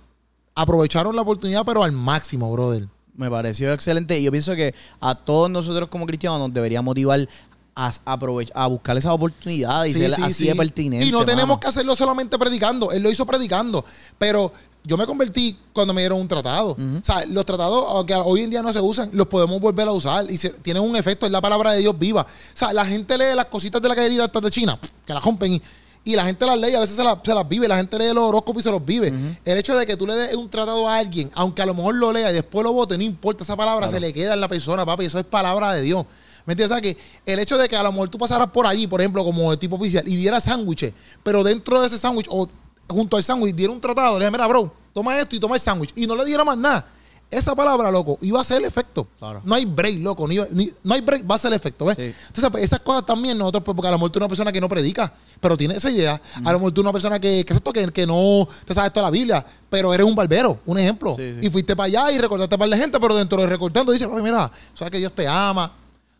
aprovecharon 0.54 1.14
la 1.14 1.20
oportunidad, 1.22 1.64
pero 1.66 1.82
al 1.82 1.92
máximo, 1.92 2.50
brother. 2.50 2.88
Me 3.14 3.28
pareció 3.30 3.72
excelente. 3.72 4.18
Y 4.18 4.22
yo 4.24 4.30
pienso 4.30 4.54
que 4.54 4.74
a 5.00 5.14
todos 5.14 5.50
nosotros 5.50 5.88
como 5.90 6.06
cristianos 6.06 6.38
nos 6.38 6.54
debería 6.54 6.80
motivar 6.80 7.28
a, 7.76 7.92
aprovech- 8.06 8.50
a 8.54 8.66
buscar 8.66 8.96
esas 8.96 9.12
oportunidades 9.12 9.94
y 9.94 9.98
ser 9.98 10.14
sí, 10.14 10.22
así 10.22 10.32
sí. 10.32 10.46
de 10.46 10.56
pertinente. 10.56 11.06
Y 11.06 11.10
no 11.12 11.24
tenemos 11.26 11.58
que 11.58 11.66
hacerlo 11.68 11.94
solamente 11.94 12.38
predicando. 12.38 12.90
Él 12.90 13.02
lo 13.02 13.10
hizo 13.10 13.26
predicando. 13.26 13.84
Pero 14.18 14.50
yo 14.82 14.96
me 14.96 15.04
convertí 15.04 15.56
cuando 15.74 15.92
me 15.92 16.00
dieron 16.00 16.18
un 16.20 16.26
tratado. 16.26 16.70
O 16.70 17.04
sea, 17.04 17.24
los 17.26 17.44
tratados, 17.44 17.84
aunque 17.88 18.14
hoy 18.14 18.42
en 18.42 18.50
día 18.50 18.62
no 18.62 18.72
se 18.72 18.80
usan, 18.80 19.10
los 19.12 19.26
podemos 19.26 19.60
volver 19.60 19.86
a 19.88 19.92
usar. 19.92 20.30
Y 20.30 20.38
se- 20.38 20.50
tienen 20.50 20.82
un 20.82 20.96
efecto, 20.96 21.26
es 21.26 21.32
la 21.32 21.40
palabra 21.42 21.72
de 21.72 21.80
Dios 21.80 21.98
viva. 21.98 22.22
O 22.22 22.26
sea, 22.56 22.72
la 22.72 22.84
gente 22.86 23.18
lee 23.18 23.34
las 23.34 23.46
cositas 23.46 23.82
de 23.82 23.88
la 23.88 23.94
calle 23.94 24.24
estas 24.24 24.42
de 24.42 24.50
China, 24.50 24.78
que 25.04 25.12
las 25.12 25.22
rompen 25.22 25.52
y. 25.52 25.62
y 26.04 26.14
la 26.16 26.24
gente 26.24 26.46
las 26.46 26.56
lee 26.56 26.70
y 26.70 26.74
a 26.76 26.80
veces 26.80 26.96
se, 26.96 27.04
las- 27.04 27.18
se 27.22 27.34
las 27.34 27.46
vive. 27.46 27.68
La 27.68 27.76
gente 27.76 27.98
lee 27.98 28.14
los 28.14 28.24
horóscopos 28.24 28.62
y 28.62 28.64
se 28.64 28.70
los 28.70 28.82
vive. 28.82 29.12
El 29.44 29.58
hecho 29.58 29.76
de 29.76 29.84
que 29.84 29.98
tú 29.98 30.06
le 30.06 30.14
des 30.14 30.34
un 30.34 30.48
tratado 30.48 30.88
a 30.88 30.96
alguien, 30.96 31.30
aunque 31.34 31.60
a 31.60 31.66
lo 31.66 31.74
mejor 31.74 31.94
lo 31.96 32.10
lea 32.10 32.30
y 32.30 32.34
después 32.34 32.64
lo 32.64 32.72
vote, 32.72 32.96
no 32.96 33.02
importa. 33.04 33.44
Esa 33.44 33.54
palabra 33.56 33.86
se 33.90 34.00
le 34.00 34.14
queda 34.14 34.32
en 34.32 34.40
la 34.40 34.48
persona, 34.48 34.86
papi. 34.86 35.04
Eso 35.04 35.18
es 35.18 35.26
palabra 35.26 35.74
de 35.74 35.82
Dios. 35.82 36.06
¿Me 36.46 36.52
entiendes? 36.52 36.70
O 36.70 36.74
sea, 36.74 36.80
que 36.80 36.96
el 37.26 37.38
hecho 37.40 37.58
de 37.58 37.68
que 37.68 37.76
a 37.76 37.82
lo 37.82 37.92
mejor 37.92 38.08
tú 38.08 38.18
pasaras 38.18 38.46
por 38.48 38.66
allí, 38.66 38.86
por 38.86 39.00
ejemplo, 39.00 39.24
como 39.24 39.52
el 39.52 39.58
tipo 39.58 39.76
oficial, 39.76 40.06
y 40.08 40.16
diera 40.16 40.40
sándwiches, 40.40 40.92
pero 41.22 41.42
dentro 41.42 41.80
de 41.80 41.88
ese 41.88 41.98
sándwich 41.98 42.26
o 42.30 42.48
junto 42.88 43.16
al 43.16 43.22
sándwich 43.24 43.54
diera 43.54 43.72
un 43.72 43.80
tratado, 43.80 44.18
le 44.18 44.24
dije, 44.24 44.30
mira, 44.30 44.46
bro, 44.46 44.72
toma 44.94 45.18
esto 45.18 45.34
y 45.36 45.40
toma 45.40 45.56
el 45.56 45.60
sándwich, 45.60 45.92
y 45.96 46.06
no 46.06 46.14
le 46.16 46.24
diera 46.24 46.44
más 46.44 46.56
nada. 46.56 46.86
Esa 47.28 47.56
palabra, 47.56 47.90
loco, 47.90 48.16
iba 48.22 48.38
a 48.38 48.42
hacer 48.42 48.58
el 48.58 48.66
efecto. 48.66 49.08
Claro. 49.18 49.42
No 49.44 49.56
hay 49.56 49.64
break, 49.64 49.98
loco. 49.98 50.28
ni- 50.28 50.38
ni- 50.52 50.70
no 50.84 50.94
hay 50.94 51.00
break, 51.00 51.28
va 51.28 51.34
a 51.34 51.36
hacer 51.36 51.48
el 51.52 51.56
efecto, 51.56 51.84
¿ves? 51.86 51.96
Sí. 51.98 52.14
Entonces, 52.28 52.50
pues, 52.52 52.62
esas 52.62 52.78
cosas 52.78 53.04
también 53.04 53.36
nosotros, 53.36 53.64
pues, 53.64 53.74
porque 53.74 53.88
a 53.88 53.90
lo 53.90 53.98
mejor 53.98 54.10
tú 54.12 54.20
eres 54.20 54.26
una 54.26 54.28
persona 54.28 54.52
que 54.52 54.60
no 54.60 54.68
predica, 54.68 55.12
pero 55.40 55.56
tiene 55.56 55.74
esa 55.74 55.90
idea. 55.90 56.20
A 56.44 56.52
lo 56.52 56.58
mejor 56.60 56.70
tú 56.72 56.82
eres 56.82 56.84
una 56.84 56.92
persona 56.92 57.18
que, 57.18 57.44
que, 57.44 57.72
que, 57.72 57.92
que 57.92 58.06
no 58.06 58.46
te 58.64 58.72
sabes 58.72 58.92
toda 58.92 59.06
la 59.06 59.10
Biblia, 59.10 59.44
pero 59.68 59.92
eres 59.92 60.06
un 60.06 60.14
barbero, 60.14 60.60
un 60.66 60.78
ejemplo. 60.78 61.16
Sí, 61.16 61.34
sí. 61.40 61.48
Y 61.48 61.50
fuiste 61.50 61.74
para 61.74 61.86
allá 61.86 62.12
y 62.12 62.18
recordaste 62.18 62.54
a 62.54 62.58
par 62.58 62.68
de 62.68 62.76
gente, 62.76 63.00
pero 63.00 63.16
dentro 63.16 63.40
de 63.40 63.48
recortando 63.48 63.90
dices, 63.90 64.06
"Papi, 64.06 64.22
mira, 64.22 64.48
sabes 64.72 64.92
que 64.92 64.98
Dios 64.98 65.12
te 65.12 65.26
ama. 65.26 65.72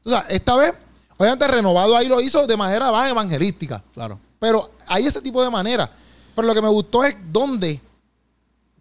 O 0.07 0.11
sea, 0.11 0.21
esta 0.29 0.55
vez, 0.57 0.73
obviamente 1.19 1.47
renovado 1.49 1.97
ahí 1.97 2.07
lo 2.07 2.21
hizo 2.21 2.47
de 2.47 2.57
manera 2.57 2.91
más 2.93 3.11
evangelística. 3.11 3.83
Claro. 3.93 4.19
Pero 4.39 4.71
hay 4.87 5.07
ese 5.07 5.21
tipo 5.21 5.43
de 5.43 5.51
manera. 5.51 5.91
Pero 6.35 6.47
lo 6.47 6.55
que 6.55 6.63
me 6.63 6.69
gustó 6.69 7.03
es 7.05 7.17
dónde, 7.33 7.81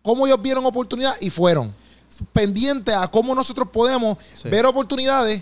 cómo 0.01 0.27
ellos 0.27 0.41
vieron 0.41 0.65
oportunidad 0.65 1.15
y 1.19 1.29
fueron. 1.29 1.73
Pendientes 2.31 2.95
a 2.95 3.07
cómo 3.07 3.33
nosotros 3.33 3.67
podemos 3.73 4.17
Sí. 4.35 4.49
ver 4.49 4.65
oportunidades 4.65 5.41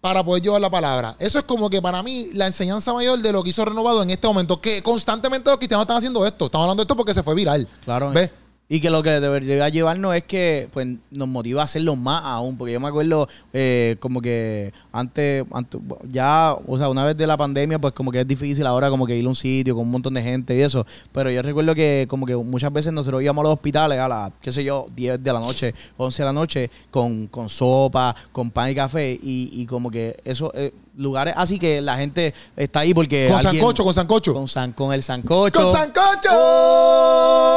para 0.00 0.24
poder 0.24 0.42
llevar 0.42 0.60
la 0.60 0.68
palabra. 0.68 1.14
Eso 1.18 1.38
es 1.38 1.44
como 1.44 1.70
que 1.70 1.80
para 1.80 2.02
mí 2.02 2.30
la 2.32 2.46
enseñanza 2.48 2.92
mayor 2.92 3.20
de 3.20 3.30
lo 3.32 3.44
que 3.44 3.50
hizo 3.50 3.64
Renovado 3.64 4.02
en 4.02 4.10
este 4.10 4.26
momento, 4.26 4.60
que 4.60 4.82
constantemente 4.82 5.48
los 5.48 5.58
cristianos 5.58 5.84
están 5.84 5.98
haciendo 5.98 6.26
esto. 6.26 6.46
Estamos 6.46 6.64
hablando 6.64 6.80
de 6.82 6.84
esto 6.84 6.96
porque 6.96 7.14
se 7.14 7.22
fue 7.22 7.34
viral. 7.36 7.68
Claro. 7.84 8.10
¿Ves? 8.10 8.30
Y 8.74 8.80
que 8.80 8.88
lo 8.88 9.02
que 9.02 9.10
debería 9.20 9.68
llevarnos 9.68 10.14
es 10.16 10.22
que 10.24 10.66
pues, 10.72 10.86
nos 11.10 11.28
motiva 11.28 11.60
a 11.60 11.64
hacerlo 11.64 11.94
más 11.94 12.22
aún. 12.24 12.56
Porque 12.56 12.72
yo 12.72 12.80
me 12.80 12.88
acuerdo 12.88 13.28
eh, 13.52 13.96
como 14.00 14.22
que 14.22 14.72
antes, 14.90 15.44
antes, 15.52 15.78
ya, 16.10 16.56
o 16.66 16.78
sea, 16.78 16.88
una 16.88 17.04
vez 17.04 17.14
de 17.14 17.26
la 17.26 17.36
pandemia, 17.36 17.78
pues 17.78 17.92
como 17.92 18.10
que 18.10 18.20
es 18.20 18.26
difícil 18.26 18.66
ahora 18.66 18.88
como 18.88 19.06
que 19.06 19.14
ir 19.14 19.26
a 19.26 19.28
un 19.28 19.34
sitio 19.34 19.74
con 19.74 19.84
un 19.84 19.90
montón 19.90 20.14
de 20.14 20.22
gente 20.22 20.56
y 20.56 20.62
eso. 20.62 20.86
Pero 21.12 21.30
yo 21.30 21.42
recuerdo 21.42 21.74
que 21.74 22.06
como 22.08 22.24
que 22.24 22.34
muchas 22.34 22.72
veces 22.72 22.94
nosotros 22.94 23.22
íbamos 23.22 23.42
a 23.42 23.48
los 23.48 23.52
hospitales 23.56 23.98
a 23.98 24.08
las, 24.08 24.32
qué 24.40 24.50
sé 24.50 24.64
yo, 24.64 24.86
10 24.96 25.22
de 25.22 25.32
la 25.34 25.40
noche, 25.40 25.74
11 25.98 26.22
de 26.22 26.26
la 26.26 26.32
noche, 26.32 26.70
con, 26.90 27.26
con 27.26 27.50
sopa, 27.50 28.16
con 28.32 28.50
pan 28.50 28.70
y 28.70 28.74
café. 28.74 29.12
Y, 29.22 29.50
y 29.52 29.66
como 29.66 29.90
que 29.90 30.16
esos 30.24 30.50
lugares 30.96 31.34
así 31.36 31.58
que 31.58 31.82
la 31.82 31.98
gente 31.98 32.32
está 32.56 32.80
ahí 32.80 32.94
porque... 32.94 33.26
Con 33.28 33.36
alguien- 33.36 33.56
sancocho, 33.56 33.84
con 33.84 33.92
sancocho. 33.92 34.32
Con, 34.32 34.48
san, 34.48 34.72
con 34.72 34.94
el 34.94 35.02
sancocho. 35.02 35.62
¡Con 35.62 35.76
sancocho! 35.76 37.51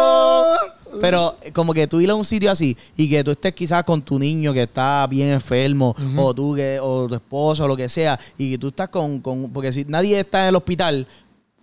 Pero 1.01 1.38
eh, 1.41 1.51
como 1.51 1.73
que 1.73 1.88
tú 1.88 1.99
ir 2.01 2.10
a 2.10 2.15
un 2.15 2.25
sitio 2.25 2.51
así 2.51 2.75
y 2.97 3.10
que 3.10 3.23
tú 3.23 3.31
estés 3.31 3.53
quizás 3.53 3.84
con 3.84 4.01
tu 4.01 4.17
niño 4.19 4.53
que 4.53 4.63
está 4.63 5.05
bien 5.08 5.29
enfermo 5.31 5.95
o 6.17 6.34
tú 6.34 6.55
que 6.55 6.79
o 6.81 7.08
tu 7.08 7.15
esposo 7.15 7.63
o 7.65 7.67
lo 7.67 7.75
que 7.77 7.88
sea 7.89 8.19
y 8.38 8.51
que 8.51 8.58
tú 8.58 8.67
estás 8.69 8.89
con, 8.89 9.19
con 9.19 9.49
porque 9.51 9.71
si 9.71 9.84
nadie 9.86 10.19
está 10.19 10.43
en 10.43 10.49
el 10.49 10.55
hospital 10.55 11.08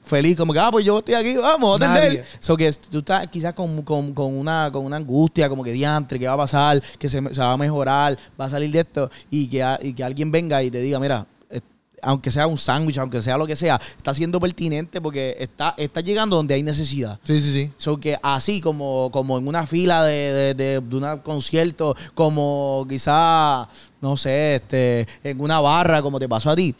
feliz 0.04 0.36
como 0.36 0.52
que 0.52 0.58
ah 0.58 0.68
pues 0.72 0.84
yo 0.84 0.98
estoy 0.98 1.14
aquí 1.14 1.36
vamos 1.36 1.80
a 1.80 1.84
atender 1.94 2.24
so 2.40 2.56
que 2.56 2.72
tú 2.72 2.98
estás 2.98 3.28
quizás 3.28 3.54
con, 3.54 3.82
con- 3.82 4.12
con 4.12 4.34
una 4.36 4.68
con 4.72 4.84
una 4.84 4.96
angustia 4.96 5.48
como 5.48 5.62
que 5.62 5.70
diantre 5.72 6.18
que 6.18 6.26
va 6.26 6.32
a 6.32 6.38
pasar 6.38 6.82
que 6.98 7.08
se, 7.08 7.20
se 7.32 7.40
va 7.40 7.52
a 7.52 7.56
mejorar 7.56 8.18
va 8.40 8.46
a 8.46 8.48
salir 8.48 8.70
de 8.72 8.80
esto 8.80 9.08
y 9.30 9.46
que, 9.46 9.64
y 9.82 9.92
que 9.92 10.02
alguien 10.02 10.32
venga 10.32 10.60
y 10.62 10.70
te 10.72 10.80
diga 10.80 10.98
mira 10.98 11.24
aunque 12.02 12.30
sea 12.30 12.46
un 12.48 12.58
sándwich, 12.58 12.98
aunque 12.98 13.22
sea 13.22 13.36
lo 13.38 13.46
que 13.46 13.56
sea, 13.56 13.80
está 13.96 14.12
siendo 14.12 14.38
pertinente 14.40 15.00
porque 15.00 15.36
está, 15.38 15.74
está 15.78 16.00
llegando 16.00 16.36
donde 16.36 16.54
hay 16.54 16.62
necesidad. 16.62 17.18
Sí, 17.24 17.40
sí, 17.40 17.52
sí. 17.52 17.70
So 17.78 17.98
que 17.98 18.18
así 18.22 18.60
como, 18.60 19.08
como 19.12 19.38
en 19.38 19.46
una 19.46 19.64
fila 19.66 20.04
de, 20.04 20.32
de, 20.32 20.54
de, 20.54 20.80
de 20.80 20.96
un 20.96 21.18
concierto, 21.18 21.94
como 22.14 22.84
quizá, 22.88 23.68
no 24.00 24.16
sé, 24.16 24.56
este, 24.56 25.06
en 25.22 25.40
una 25.40 25.60
barra, 25.60 26.02
como 26.02 26.18
te 26.18 26.28
pasó 26.28 26.50
a 26.50 26.56
ti, 26.56 26.74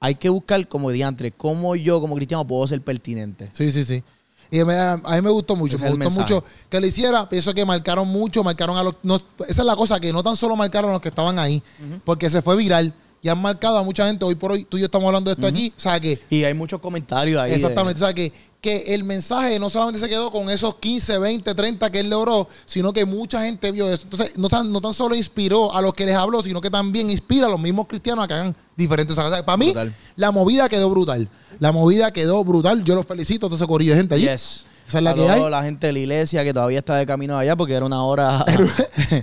hay 0.00 0.14
que 0.14 0.28
buscar 0.28 0.66
como 0.68 0.90
diantre, 0.90 1.32
cómo 1.32 1.74
yo 1.76 2.00
como 2.00 2.14
cristiano 2.14 2.46
puedo 2.46 2.66
ser 2.66 2.80
pertinente. 2.80 3.50
Sí, 3.52 3.70
sí, 3.72 3.84
sí. 3.84 4.02
Y 4.50 4.62
me- 4.62 4.74
a 4.76 4.96
mí 4.98 5.22
me 5.22 5.30
gustó 5.30 5.56
mucho, 5.56 5.76
Ese 5.76 5.84
me 5.86 5.90
gustó 5.90 6.10
mucho 6.20 6.44
que 6.68 6.78
lo 6.78 6.86
hiciera. 6.86 7.28
Pienso 7.28 7.52
que 7.54 7.64
marcaron 7.64 8.06
mucho, 8.06 8.44
marcaron 8.44 8.76
a 8.76 8.84
los... 8.84 8.94
no- 9.02 9.16
esa 9.48 9.62
es 9.62 9.66
la 9.66 9.74
cosa, 9.74 9.98
que 9.98 10.12
no 10.12 10.22
tan 10.22 10.36
solo 10.36 10.54
marcaron 10.54 10.90
a 10.90 10.92
los 10.94 11.02
que 11.02 11.08
estaban 11.08 11.38
ahí, 11.38 11.60
porque 12.04 12.28
se 12.30 12.40
fue 12.42 12.54
viral. 12.56 12.92
Y 13.24 13.28
han 13.30 13.40
marcado 13.40 13.78
a 13.78 13.82
mucha 13.82 14.06
gente. 14.06 14.22
Hoy 14.24 14.34
por 14.34 14.52
hoy, 14.52 14.64
tú 14.66 14.76
y 14.76 14.80
yo 14.80 14.84
estamos 14.84 15.06
hablando 15.06 15.30
de 15.30 15.34
esto 15.34 15.46
aquí. 15.46 15.72
O 15.74 15.80
sea, 15.80 15.98
que 15.98 16.20
Y 16.28 16.44
hay 16.44 16.52
muchos 16.52 16.78
comentarios 16.78 17.40
ahí. 17.40 17.48
de- 17.48 17.56
Exactamente, 17.56 17.96
o 18.02 18.06
sea 18.06 18.12
que, 18.12 18.30
que 18.60 18.94
el 18.94 19.02
mensaje 19.02 19.58
no 19.58 19.70
solamente 19.70 19.98
se 19.98 20.10
quedó 20.10 20.30
con 20.30 20.50
esos 20.50 20.74
15, 20.74 21.16
20, 21.18 21.54
30 21.54 21.90
que 21.90 22.00
él 22.00 22.10
logró, 22.10 22.46
sino 22.66 22.92
que 22.92 23.06
mucha 23.06 23.42
gente 23.42 23.72
vio 23.72 23.90
eso. 23.90 24.02
Entonces, 24.04 24.32
no 24.36 24.50
tan, 24.50 24.70
no 24.70 24.80
tan 24.82 24.92
solo 24.92 25.14
inspiró 25.14 25.74
a 25.74 25.80
los 25.80 25.94
que 25.94 26.04
les 26.04 26.14
habló, 26.16 26.42
sino 26.42 26.60
que 26.60 26.68
también 26.68 27.08
inspira 27.08 27.46
a 27.46 27.48
los 27.50 27.58
mismos 27.58 27.86
cristianos 27.86 28.24
a 28.26 28.28
que 28.28 28.34
hagan 28.34 28.54
diferentes 28.76 29.16
cosas. 29.16 29.30
O 29.32 29.34
sea, 29.34 29.42
para 29.46 29.56
mí, 29.56 29.66
Brutal. 29.72 29.94
la 30.16 30.30
movida 30.30 30.68
quedó 30.68 30.90
brutal. 30.90 31.26
La 31.60 31.72
movida 31.72 32.10
quedó 32.12 32.44
brutal. 32.44 32.84
Yo 32.84 32.94
los 32.94 33.06
felicito 33.06 33.46
ese 33.54 33.66
corillo 33.66 33.92
de 33.92 33.98
gente 34.00 34.14
allí. 34.16 34.28
Yes. 34.28 34.64
Esa 34.86 34.98
es 34.98 35.04
la 35.04 35.14
que 35.14 35.28
hay. 35.28 35.50
la 35.50 35.62
gente 35.62 35.86
de 35.86 35.92
la 35.94 35.98
iglesia 35.98 36.44
que 36.44 36.52
todavía 36.52 36.78
está 36.78 36.96
de 36.96 37.06
camino 37.06 37.36
allá 37.38 37.56
porque 37.56 37.74
era 37.74 37.86
una 37.86 38.02
hora. 38.04 38.44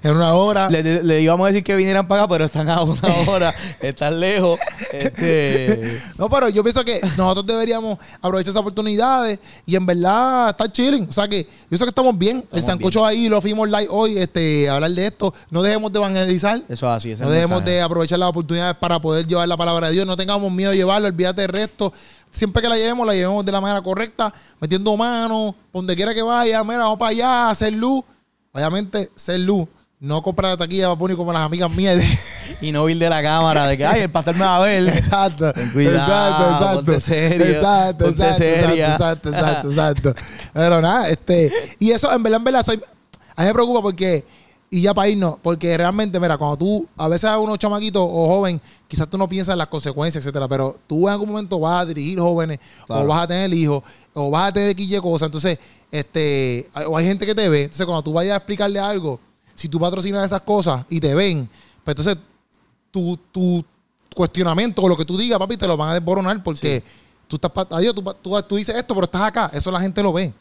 En 0.03 0.11
una 0.15 0.33
hora. 0.33 0.69
le, 0.69 1.03
le 1.03 1.21
íbamos 1.21 1.45
a 1.45 1.47
decir 1.49 1.63
que 1.63 1.75
vinieran 1.75 2.07
para 2.07 2.21
acá, 2.23 2.29
pero 2.29 2.45
están 2.45 2.69
a 2.69 2.81
una 2.83 2.99
hora, 3.27 3.53
están 3.81 4.19
lejos. 4.19 4.59
Este, 4.91 5.99
No, 6.17 6.29
pero 6.29 6.49
yo 6.49 6.63
pienso 6.63 6.83
que 6.85 6.99
nosotros 7.17 7.45
deberíamos 7.45 7.97
aprovechar 8.21 8.49
esas 8.51 8.61
oportunidades 8.61 9.39
y 9.65 9.75
en 9.75 9.85
verdad 9.85 10.49
estar 10.49 10.71
chilling. 10.71 11.07
O 11.09 11.13
sea 11.13 11.27
que 11.27 11.43
yo 11.43 11.69
pienso 11.69 11.85
que 11.85 11.89
estamos 11.89 12.17
bien. 12.17 12.37
el 12.37 12.43
Estamos 12.43 12.65
Sancocho 12.65 13.05
ahí 13.05 13.27
lo 13.29 13.41
fuimos 13.41 13.67
live 13.69 13.87
hoy, 13.89 14.17
este, 14.17 14.69
a 14.69 14.75
hablar 14.75 14.91
de 14.91 15.07
esto. 15.07 15.33
No 15.49 15.61
dejemos 15.61 15.91
de 15.91 15.99
evangelizar. 15.99 16.61
eso 16.69 16.87
es 16.89 16.97
así. 16.97 17.15
No 17.19 17.27
el 17.27 17.33
dejemos 17.33 17.59
mensaje. 17.61 17.71
de 17.71 17.81
aprovechar 17.81 18.19
las 18.19 18.29
oportunidades 18.29 18.75
para 18.77 18.99
poder 18.99 19.25
llevar 19.27 19.47
la 19.47 19.57
palabra 19.57 19.87
de 19.87 19.93
Dios. 19.93 20.05
No 20.05 20.15
tengamos 20.17 20.51
miedo 20.51 20.71
de 20.71 20.77
llevarlo, 20.77 21.07
olvídate 21.07 21.41
del 21.41 21.49
resto. 21.51 21.91
Siempre 22.31 22.61
que 22.61 22.69
la 22.69 22.77
llevemos, 22.77 23.05
la 23.05 23.13
llevemos 23.13 23.45
de 23.45 23.51
la 23.51 23.61
manera 23.61 23.81
correcta, 23.81 24.33
metiendo 24.59 24.95
mano, 24.97 25.53
donde 25.73 25.95
quiera 25.95 26.13
que 26.13 26.21
vaya, 26.21 26.63
mira, 26.63 26.79
vamos 26.79 26.97
para 26.97 27.09
allá, 27.11 27.49
hacer 27.49 27.73
luz. 27.73 28.03
Obviamente, 28.53 29.09
ser 29.15 29.39
luz. 29.41 29.67
No 29.99 30.21
comprar 30.23 30.51
la 30.51 30.57
taquilla 30.57 30.87
para 30.87 30.97
poner 30.97 31.15
como 31.15 31.31
las 31.31 31.43
amigas 31.43 31.71
mías. 31.71 32.01
Y 32.59 32.71
no 32.71 32.87
ir 32.89 32.97
de 32.97 33.09
la 33.09 33.23
cámara 33.23 33.65
de 33.65 33.77
que, 33.77 33.85
ay, 33.85 34.01
el 34.01 34.11
pastor 34.11 34.35
me 34.35 34.41
va 34.41 34.57
a 34.57 34.59
ver. 34.59 34.87
exacto. 34.87 35.53
Ten 35.53 35.69
cuidado, 35.71 35.97
exacto, 36.03 36.51
exacto. 36.51 36.75
ponte 36.85 36.99
serio, 36.99 37.45
exacto, 37.45 38.05
ponte 38.05 38.21
exacto, 38.23 38.37
seria. 38.37 38.91
exacto, 38.93 39.29
exacto, 39.29 39.69
exacto, 39.69 39.69
exacto. 40.11 40.21
Pero 40.53 40.81
nada, 40.81 41.09
este. 41.09 41.51
Y 41.79 41.91
eso, 41.91 42.11
en 42.13 42.21
verdad, 42.21 42.37
en 42.39 42.43
verdad, 42.43 42.63
soy- 42.65 42.81
a 43.35 43.41
mí 43.41 43.47
me 43.47 43.53
preocupa 43.53 43.81
porque. 43.81 44.25
Y 44.73 44.83
ya 44.83 44.93
para 44.93 45.09
irnos, 45.09 45.35
porque 45.41 45.75
realmente, 45.75 46.17
mira, 46.17 46.37
cuando 46.37 46.55
tú, 46.55 46.87
a 46.95 47.09
veces 47.09 47.25
a 47.25 47.37
unos 47.37 47.59
chamaquitos 47.59 48.01
o 48.01 48.25
joven, 48.27 48.61
quizás 48.87 49.05
tú 49.09 49.17
no 49.17 49.27
piensas 49.27 49.51
en 49.51 49.57
las 49.57 49.67
consecuencias, 49.67 50.23
etcétera, 50.23 50.47
pero 50.47 50.79
tú 50.87 51.09
en 51.09 51.13
algún 51.13 51.27
momento 51.27 51.59
vas 51.59 51.81
a 51.81 51.85
dirigir 51.85 52.17
jóvenes, 52.17 52.57
Claro. 52.87 53.03
o 53.03 53.07
vas 53.07 53.23
a 53.23 53.27
tener 53.27 53.53
hijos, 53.53 53.83
o 54.13 54.29
vas 54.31 54.47
a 54.47 54.53
tener 54.53 54.79
y 54.79 54.97
cosas. 55.01 55.25
Entonces, 55.25 55.59
este, 55.91 56.69
o 56.87 56.95
hay 56.95 57.05
gente 57.05 57.25
que 57.25 57.35
te 57.35 57.49
ve. 57.49 57.63
Entonces, 57.63 57.85
cuando 57.85 58.01
tú 58.01 58.13
vayas 58.13 58.31
a 58.31 58.37
explicarle 58.37 58.79
algo, 58.79 59.19
si 59.55 59.67
tú 59.67 59.77
patrocinas 59.77 60.25
esas 60.25 60.39
cosas 60.41 60.85
y 60.89 61.01
te 61.01 61.13
ven, 61.13 61.49
pues 61.83 61.97
entonces 61.97 62.15
tu, 62.91 63.17
tu 63.29 63.65
cuestionamiento 64.15 64.81
o 64.83 64.87
lo 64.87 64.95
que 64.95 65.03
tú 65.03 65.17
digas, 65.17 65.37
papi, 65.37 65.57
te 65.57 65.67
lo 65.67 65.75
van 65.75 65.89
a 65.89 65.93
desboronar 65.95 66.41
porque 66.41 66.81
tú 67.39 67.47
estás 67.47 67.65
adiós, 67.71 67.95
tú, 67.95 68.03
tú, 68.21 68.41
tú 68.43 68.55
dices 68.57 68.75
esto, 68.75 68.93
pero 68.93 69.05
estás 69.05 69.21
acá. 69.21 69.49
Eso 69.53 69.71
la 69.71 69.79
gente 69.79 70.03
lo 70.03 70.11
ve. 70.11 70.33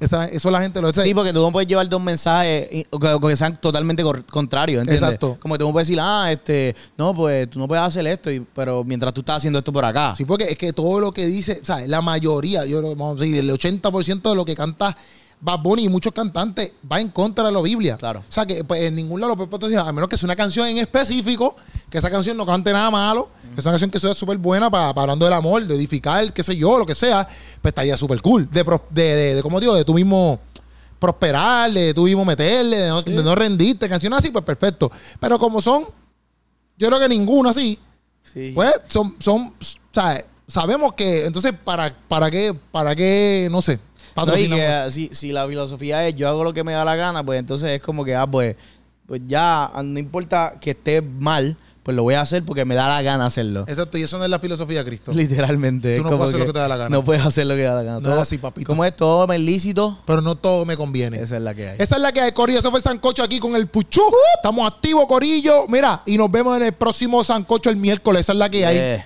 Esa- 0.00 0.26
eso 0.28 0.50
la 0.50 0.60
gente 0.60 0.80
lo 0.80 0.90
ve. 0.90 1.02
Sí, 1.02 1.12
porque 1.14 1.32
tú 1.32 1.40
no 1.42 1.52
puedes 1.52 1.68
llevar 1.68 1.88
dos 1.88 2.00
mensajes 2.02 2.86
o 2.90 2.98
que, 2.98 3.08
o 3.08 3.20
que 3.20 3.36
sean 3.36 3.56
totalmente 3.60 4.02
contrarios, 4.30 4.80
¿entiendes? 4.80 5.02
Exacto. 5.02 5.36
Como 5.40 5.54
que 5.54 5.58
tú 5.58 5.66
no 5.66 5.72
puedes 5.72 5.88
decir, 5.88 6.00
ah, 6.00 6.32
este, 6.32 6.74
no, 6.96 7.14
pues 7.14 7.48
tú 7.50 7.58
no 7.58 7.68
puedes 7.68 7.84
hacer 7.84 8.06
esto, 8.06 8.30
y- 8.30 8.40
pero 8.40 8.82
mientras 8.84 9.12
tú 9.12 9.20
estás 9.20 9.36
haciendo 9.38 9.58
esto 9.58 9.72
por 9.72 9.84
acá. 9.84 10.14
Sí, 10.16 10.24
porque 10.24 10.44
es 10.44 10.56
que 10.58 10.72
todo 10.72 11.00
lo 11.00 11.12
que 11.12 11.26
dice, 11.26 11.60
¿sabes? 11.62 11.88
La 11.88 12.00
mayoría, 12.02 12.64
yo 12.64 12.80
vamos 12.82 13.18
a 13.18 13.20
decir, 13.20 13.36
el 13.36 13.50
80% 13.50 14.30
de 14.30 14.36
lo 14.36 14.44
que 14.44 14.54
canta 14.54 14.96
Bad 15.40 15.60
Bunny 15.60 15.84
y 15.84 15.88
muchos 15.88 16.12
cantantes 16.12 16.72
va 16.90 17.00
en 17.00 17.08
contra 17.10 17.44
de 17.46 17.52
la 17.52 17.60
Biblia. 17.62 17.96
Claro. 17.96 18.20
O 18.28 18.32
sea, 18.32 18.44
que 18.44 18.64
pues, 18.64 18.82
en 18.82 18.96
ningún 18.96 19.20
lado 19.20 19.32
lo 19.32 19.36
puedes 19.36 19.50
patrocinar, 19.50 19.86
a 19.86 19.92
menos 19.92 20.08
que 20.08 20.16
sea 20.16 20.26
una 20.26 20.34
canción 20.36 20.66
en 20.66 20.78
específico, 20.78 21.54
que 21.88 21.98
esa 21.98 22.10
canción 22.10 22.36
no 22.36 22.44
cante 22.44 22.72
nada 22.72 22.90
malo, 22.90 23.28
que 23.54 23.60
es 23.60 23.64
una 23.64 23.72
canción 23.72 23.90
que 23.90 24.00
sea 24.00 24.14
súper 24.14 24.36
buena 24.38 24.68
para, 24.70 24.92
para 24.92 25.02
hablando 25.02 25.24
del 25.26 25.34
amor, 25.34 25.64
de 25.66 25.74
edificar, 25.74 26.32
qué 26.32 26.42
sé 26.42 26.56
yo, 26.56 26.78
lo 26.78 26.84
que 26.86 26.94
sea, 26.94 27.24
pues 27.62 27.70
estaría 27.70 27.96
súper 27.96 28.20
cool. 28.20 28.48
De, 28.50 28.64
de, 28.90 29.02
de, 29.02 29.34
de, 29.36 29.42
¿cómo 29.42 29.60
digo? 29.60 29.74
De 29.74 29.84
tú 29.84 29.94
mismo 29.94 30.40
prosperar, 30.98 31.72
de 31.72 31.94
tú 31.94 32.04
mismo 32.04 32.24
meterle, 32.24 32.76
de 32.78 32.88
no, 32.88 33.02
de 33.02 33.22
no 33.22 33.34
rendirte, 33.34 33.88
canciones 33.88 34.18
así, 34.18 34.30
pues 34.30 34.44
perfecto. 34.44 34.90
Pero 35.20 35.38
como 35.38 35.60
son, 35.60 35.84
yo 36.76 36.88
creo 36.88 36.98
que 36.98 37.08
ninguno 37.08 37.48
así, 37.50 37.78
Sí. 38.24 38.52
pues 38.54 38.72
son, 38.88 39.14
son, 39.20 39.54
¿sabes? 39.92 40.24
Sabemos 40.46 40.92
que, 40.94 41.26
entonces, 41.26 41.52
¿para, 41.64 41.94
para 42.08 42.30
qué, 42.30 42.54
para 42.72 42.94
qué, 42.96 43.48
no 43.50 43.62
sé, 43.62 43.78
No, 44.18 44.24
y 44.24 44.48
patrocinamos? 44.48 44.58
que, 44.60 44.66
ah, 44.66 44.90
si, 44.90 45.08
si 45.12 45.32
la 45.32 45.46
filosofía 45.46 46.06
es 46.08 46.14
yo 46.14 46.28
hago 46.28 46.44
lo 46.44 46.52
que 46.52 46.64
me 46.64 46.72
da 46.72 46.84
la 46.84 46.96
gana, 46.96 47.24
pues 47.24 47.38
entonces 47.38 47.70
es 47.70 47.80
como 47.80 48.04
que, 48.04 48.14
ah, 48.14 48.26
pues, 48.26 48.56
pues 49.06 49.22
ya, 49.26 49.66
ah, 49.66 49.82
no 49.82 49.98
importa 49.98 50.54
que 50.60 50.70
esté 50.70 51.00
mal, 51.02 51.56
pues 51.82 51.96
lo 51.96 52.02
voy 52.02 52.12
a 52.12 52.20
hacer 52.20 52.44
porque 52.44 52.66
me 52.66 52.74
da 52.74 52.86
la 52.86 53.00
gana 53.00 53.24
hacerlo. 53.24 53.64
Exacto, 53.66 53.96
y 53.96 54.02
eso 54.02 54.18
no 54.18 54.24
es 54.24 54.28
la 54.30 54.38
filosofía 54.38 54.80
de 54.80 54.84
Cristo. 54.84 55.10
Literalmente. 55.14 55.96
Tú 55.96 56.02
no 56.04 56.10
puedes 56.10 56.28
hacer 56.28 56.40
lo 56.40 56.46
que 56.46 56.52
te 56.52 56.58
da 56.58 56.68
la 56.68 56.76
gana. 56.76 56.90
No 56.90 57.02
puedes 57.02 57.24
hacer 57.24 57.46
lo 57.46 57.54
que 57.54 57.62
te 57.62 57.66
da 57.66 57.74
la 57.76 57.82
gana. 57.82 58.00
No 58.00 58.10
Todo- 58.10 58.20
así, 58.20 58.36
papito. 58.36 58.66
Como 58.66 58.84
es 58.84 58.94
todo 58.94 59.26
me 59.26 59.38
ilícito, 59.38 59.98
Pero 60.04 60.20
no 60.20 60.34
todo 60.34 60.66
me 60.66 60.76
conviene. 60.76 61.18
esa 61.22 61.36
es 61.38 61.42
la 61.42 61.54
que 61.54 61.66
hay. 61.70 61.76
Esa 61.78 61.96
es 61.96 62.02
la 62.02 62.12
que 62.12 62.20
hay, 62.20 62.32
Corillo. 62.32 62.58
Eso 62.58 62.70
fue 62.70 62.82
Sancocho 62.82 63.22
aquí 63.22 63.38
con 63.40 63.56
el 63.56 63.68
Puchú. 63.68 64.02
Estamos 64.36 64.70
activos, 64.70 65.06
Corillo. 65.06 65.66
Mira, 65.68 66.02
y 66.04 66.18
nos 66.18 66.30
vemos 66.30 66.54
en 66.58 66.64
el 66.64 66.72
próximo 66.72 67.24
Sancocho 67.24 67.70
el 67.70 67.76
miércoles. 67.76 68.20
Esa 68.20 68.32
es 68.32 68.38
la 68.38 68.50
que 68.50 68.66
hay. 68.66 69.02